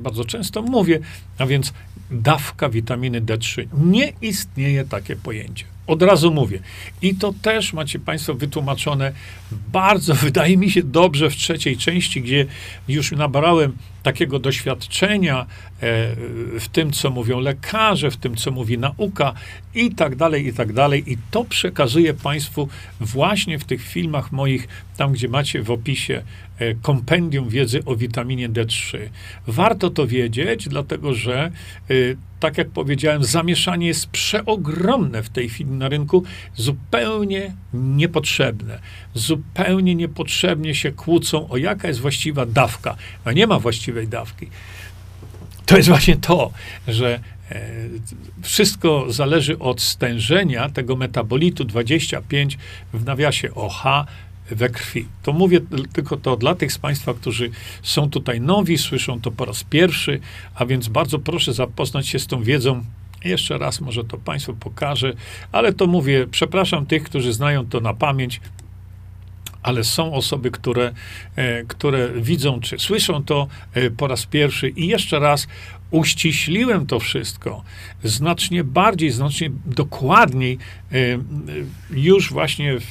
bardzo 0.03 0.25
często 0.25 0.61
mówię, 0.61 0.99
a 1.37 1.45
więc 1.45 1.73
dawka 2.11 2.69
witaminy 2.69 3.21
D3. 3.21 3.65
Nie 3.77 4.13
istnieje 4.21 4.85
takie 4.85 5.15
pojęcie. 5.15 5.65
Od 5.87 6.01
razu 6.01 6.31
mówię. 6.31 6.59
I 7.01 7.15
to 7.15 7.33
też 7.41 7.73
macie 7.73 7.99
Państwo 7.99 8.33
wytłumaczone 8.33 9.11
bardzo, 9.51 10.13
wydaje 10.25 10.57
mi 10.57 10.71
się, 10.71 10.83
dobrze 10.83 11.29
w 11.29 11.35
trzeciej 11.35 11.77
części, 11.77 12.21
gdzie 12.21 12.45
już 12.87 13.11
nabrałem 13.11 13.77
takiego 14.03 14.39
doświadczenia 14.39 15.41
e, 15.41 15.45
w 16.59 16.67
tym, 16.71 16.91
co 16.91 17.09
mówią 17.09 17.39
lekarze, 17.39 18.11
w 18.11 18.17
tym, 18.17 18.35
co 18.35 18.51
mówi 18.51 18.77
nauka 18.77 19.33
i 19.75 19.95
tak 19.95 20.15
dalej, 20.15 20.47
i 20.47 20.53
tak 20.53 20.73
dalej. 20.73 21.11
I 21.11 21.17
to 21.31 21.45
przekazuję 21.45 22.13
Państwu 22.13 22.69
właśnie 22.99 23.59
w 23.59 23.63
tych 23.63 23.81
filmach 23.81 24.31
moich, 24.31 24.67
tam 24.97 25.11
gdzie 25.11 25.27
macie 25.27 25.63
w 25.63 25.71
opisie 25.71 26.23
e, 26.59 26.75
kompendium 26.75 27.49
wiedzy 27.49 27.85
o 27.85 27.95
witaminie 27.95 28.49
D3. 28.49 28.97
Warto 29.47 29.89
to 29.89 30.07
wiedzieć, 30.07 30.69
dlatego 30.69 31.13
że, 31.13 31.51
e, 31.89 31.93
tak 32.39 32.57
jak 32.57 32.69
powiedziałem, 32.69 33.23
zamieszanie 33.23 33.87
jest 33.87 34.07
przeogromne 34.07 35.23
w 35.23 35.29
tej 35.29 35.49
chwili 35.49 35.71
na 35.71 35.89
rynku, 35.89 36.23
zupełnie 36.55 37.53
niepotrzebne. 37.73 38.79
Zupełnie 39.13 39.95
niepotrzebnie 39.95 40.75
się 40.75 40.91
kłócą 40.91 41.49
o 41.49 41.57
jaka 41.57 41.87
jest 41.87 41.99
właściwa 41.99 42.45
dawka. 42.45 42.95
A 43.25 43.31
nie 43.31 43.47
ma 43.47 43.59
właściwej 43.59 43.96
dawki. 44.05 44.47
To 45.65 45.77
jest 45.77 45.89
właśnie 45.89 46.15
to, 46.15 46.51
że 46.87 47.19
e, 47.51 47.61
wszystko 48.41 49.05
zależy 49.09 49.59
od 49.59 49.81
stężenia 49.81 50.69
tego 50.69 50.95
metabolitu 50.95 51.65
25 51.65 52.57
w 52.93 53.05
nawiasie 53.05 53.55
OH 53.55 53.83
we 54.51 54.69
krwi. 54.69 55.05
To 55.23 55.33
mówię 55.33 55.59
tylko 55.93 56.17
to 56.17 56.37
dla 56.37 56.55
tych 56.55 56.73
z 56.73 56.77
Państwa, 56.77 57.13
którzy 57.13 57.49
są 57.81 58.09
tutaj 58.09 58.41
nowi, 58.41 58.77
słyszą 58.77 59.21
to 59.21 59.31
po 59.31 59.45
raz 59.45 59.63
pierwszy, 59.63 60.19
a 60.55 60.65
więc 60.65 60.87
bardzo 60.87 61.19
proszę 61.19 61.53
zapoznać 61.53 62.07
się 62.07 62.19
z 62.19 62.27
tą 62.27 62.43
wiedzą. 62.43 62.83
Jeszcze 63.25 63.57
raz 63.57 63.81
może 63.81 64.03
to 64.03 64.17
Państwu 64.17 64.53
pokażę, 64.53 65.13
ale 65.51 65.73
to 65.73 65.87
mówię, 65.87 66.27
przepraszam 66.31 66.85
tych, 66.85 67.03
którzy 67.03 67.33
znają 67.33 67.65
to 67.65 67.79
na 67.79 67.93
pamięć, 67.93 68.41
ale 69.67 69.83
są 69.83 70.13
osoby, 70.13 70.51
które, 70.51 70.91
e, 71.35 71.63
które 71.63 72.09
widzą 72.15 72.59
czy 72.59 72.79
słyszą 72.79 73.23
to 73.23 73.47
e, 73.73 73.91
po 73.91 74.07
raz 74.07 74.25
pierwszy. 74.25 74.69
I 74.69 74.87
jeszcze 74.87 75.19
raz 75.19 75.47
uściśliłem 75.91 76.85
to 76.85 76.99
wszystko 76.99 77.63
znacznie 78.03 78.63
bardziej, 78.63 79.11
znacznie 79.11 79.49
dokładniej 79.65 80.57
y, 80.93 81.19
już 81.91 82.31
właśnie 82.31 82.79
w, 82.79 82.85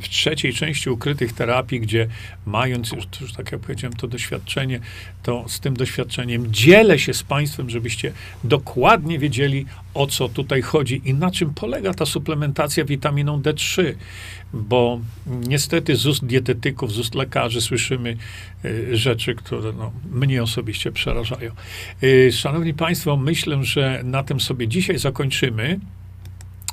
w, 0.00 0.08
trzeciej 0.08 0.52
części 0.54 0.90
ukrytych 0.90 1.32
terapii, 1.32 1.80
gdzie 1.80 2.08
mając 2.46 2.92
już, 2.92 3.04
już, 3.20 3.32
tak 3.32 3.52
jak 3.52 3.60
powiedziałem, 3.60 3.96
to 3.96 4.08
doświadczenie, 4.08 4.80
to 5.22 5.44
z 5.48 5.60
tym 5.60 5.76
doświadczeniem 5.76 6.52
dzielę 6.52 6.98
się 6.98 7.14
z 7.14 7.22
Państwem, 7.22 7.70
żebyście 7.70 8.12
dokładnie 8.44 9.18
wiedzieli, 9.18 9.66
o 9.94 10.06
co 10.06 10.28
tutaj 10.28 10.62
chodzi 10.62 11.02
i 11.04 11.14
na 11.14 11.30
czym 11.30 11.54
polega 11.54 11.94
ta 11.94 12.06
suplementacja 12.06 12.84
witaminą 12.84 13.40
D3. 13.40 13.94
Bo 14.54 15.00
niestety 15.26 15.96
z 15.96 16.06
ust 16.06 16.26
dietetyków, 16.26 16.92
z 16.92 16.98
ust 16.98 17.14
lekarzy 17.14 17.60
słyszymy 17.60 18.16
y, 18.64 18.96
rzeczy, 18.96 19.34
które 19.34 19.72
no, 19.72 19.92
mnie 20.10 20.42
osobiście 20.42 20.92
przerażają. 20.92 21.52
Y, 22.32 22.36
szanowni 22.36 22.74
Państwo, 22.74 23.16
myślę, 23.16 23.64
że 23.64 24.00
na 24.04 24.22
tym 24.22 24.40
sobie 24.40 24.68
dzisiaj 24.68 24.98
zakończymy. 24.98 25.80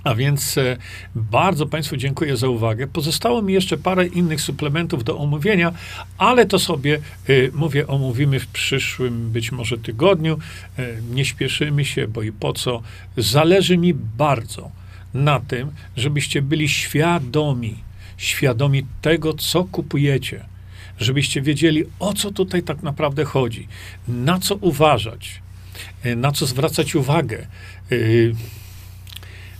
A 0.04 0.16
więc 0.16 0.58
e, 0.58 0.78
bardzo 1.16 1.66
Państwu 1.66 1.98
dziękuję 1.98 2.38
za 2.38 2.48
uwagę. 2.48 2.88
Pozostało 2.88 3.42
mi 3.42 3.54
jeszcze 3.54 3.78
parę 3.78 4.08
innych 4.08 4.42
suplementów 4.42 5.04
do 5.04 5.18
omówienia, 5.18 5.72
ale 6.18 6.46
to 6.46 6.60
sobie, 6.60 6.96
e, 6.96 7.34
mówię, 7.54 7.88
omówimy 7.88 8.40
w 8.40 8.48
przyszłym 8.48 9.32
być 9.32 9.52
może 9.52 9.78
tygodniu. 9.78 10.40
E, 10.78 10.88
nie 11.12 11.26
śpieszymy 11.26 11.86
się, 11.86 12.08
bo 12.08 12.22
i 12.22 12.32
po 12.32 12.54
co. 12.54 12.82
Zależy 13.18 13.78
mi 13.78 13.94
bardzo 13.94 14.72
na 15.14 15.40
tym, 15.40 15.72
żebyście 15.98 16.42
byli 16.42 16.70
świadomi, 16.70 17.76
świadomi 18.18 18.86
tego, 19.02 19.34
co 19.34 19.64
kupujecie. 19.64 20.46
Żebyście 21.00 21.42
wiedzieli, 21.42 21.84
o 22.00 22.14
co 22.14 22.32
tutaj 22.32 22.64
tak 22.64 22.84
naprawdę 22.84 23.26
chodzi, 23.26 23.68
na 24.08 24.40
co 24.40 24.56
uważać, 24.56 25.42
na 26.16 26.32
co 26.32 26.46
zwracać 26.46 26.96
uwagę. 26.96 27.48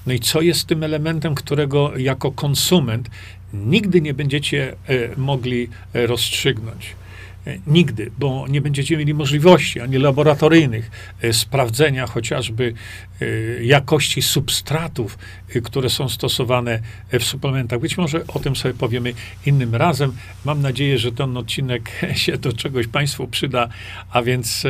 No 0.08 0.14
i 0.14 0.20
co 0.20 0.42
jest 0.42 0.68
tym 0.68 0.84
elementem, 0.84 1.36
którego 1.36 1.98
jako 1.98 2.32
konsument 2.32 3.10
nigdy 3.54 4.02
nie 4.02 4.14
będziecie 4.14 4.72
e, 4.72 4.76
mogli 5.18 5.70
e, 5.94 6.08
rozstrzygnąć? 6.08 6.96
E, 7.48 7.58
nigdy, 7.68 8.12
bo 8.20 8.46
nie 8.50 8.62
będziecie 8.62 8.98
mieli 8.98 9.14
możliwości 9.14 9.82
ani 9.82 9.98
laboratoryjnych 9.98 10.92
sprawdzenia 11.32 12.08
chociażby 12.08 12.74
jakości 13.62 14.22
substratów, 14.22 15.18
które 15.64 15.90
są 15.90 16.10
stosowane 16.10 16.80
w 17.12 17.24
suplementach. 17.24 17.80
Być 17.80 17.98
może 17.98 18.28
o 18.28 18.40
tym 18.40 18.56
sobie 18.56 18.74
powiemy 18.74 19.14
innym 19.46 19.76
razem. 19.76 20.14
Mam 20.46 20.62
nadzieję, 20.62 20.98
że 20.98 21.12
ten 21.12 21.38
odcinek 21.38 21.92
się 22.16 22.38
do 22.38 22.54
czegoś 22.54 22.88
Państwu 22.88 23.28
przyda, 23.28 23.70
a 24.12 24.22
więc 24.22 24.66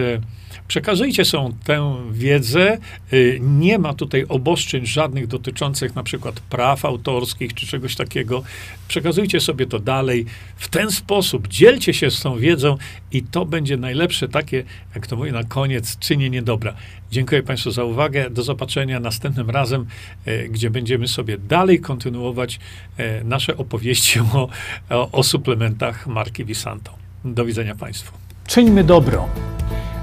Przekazujcie 0.70 1.26
są 1.26 1.54
tę 1.64 1.96
wiedzę. 2.12 2.78
Y, 3.14 3.40
nie 3.42 3.80
ma 3.80 3.94
tutaj 3.94 4.26
obostrzeń 4.30 4.86
żadnych 4.86 5.28
dotyczących 5.28 5.96
na 5.96 6.04
przykład 6.04 6.40
praw 6.40 6.86
autorskich 6.86 7.54
czy 7.54 7.68
czegoś 7.68 7.96
takiego. 7.96 8.44
Przekazujcie 8.88 9.40
sobie 9.40 9.66
to 9.66 9.80
dalej. 9.80 10.26
W 10.56 10.68
ten 10.68 10.92
sposób 10.92 11.48
dzielcie 11.48 11.94
się 11.94 12.12
z 12.12 12.22
tą 12.22 12.40
wiedzą 12.40 12.78
i 13.12 13.24
to 13.24 13.46
będzie 13.46 13.78
najlepsze 13.78 14.28
takie, 14.28 14.64
jak 14.96 15.08
to 15.08 15.16
mówię 15.16 15.32
na 15.32 15.44
koniec, 15.44 16.00
czynienie 16.00 16.42
dobra. 16.42 16.74
Dziękuję 17.12 17.44
Państwu 17.44 17.72
za 17.72 17.84
uwagę. 17.84 18.30
Do 18.30 18.44
zobaczenia 18.44 19.00
następnym 19.00 19.50
razem, 19.50 19.86
y, 20.28 20.50
gdzie 20.52 20.70
będziemy 20.70 21.08
sobie 21.08 21.38
dalej 21.38 21.80
kontynuować 21.80 22.60
y, 23.00 23.24
nasze 23.24 23.58
opowieści 23.58 24.20
o, 24.20 24.50
o, 24.90 25.12
o 25.12 25.24
suplementach 25.24 26.08
marki 26.08 26.46
Visanto. 26.46 26.92
Do 27.26 27.46
widzenia 27.46 27.76
Państwu. 27.76 28.14
Czyńmy 28.48 28.84
dobro. 28.84 29.30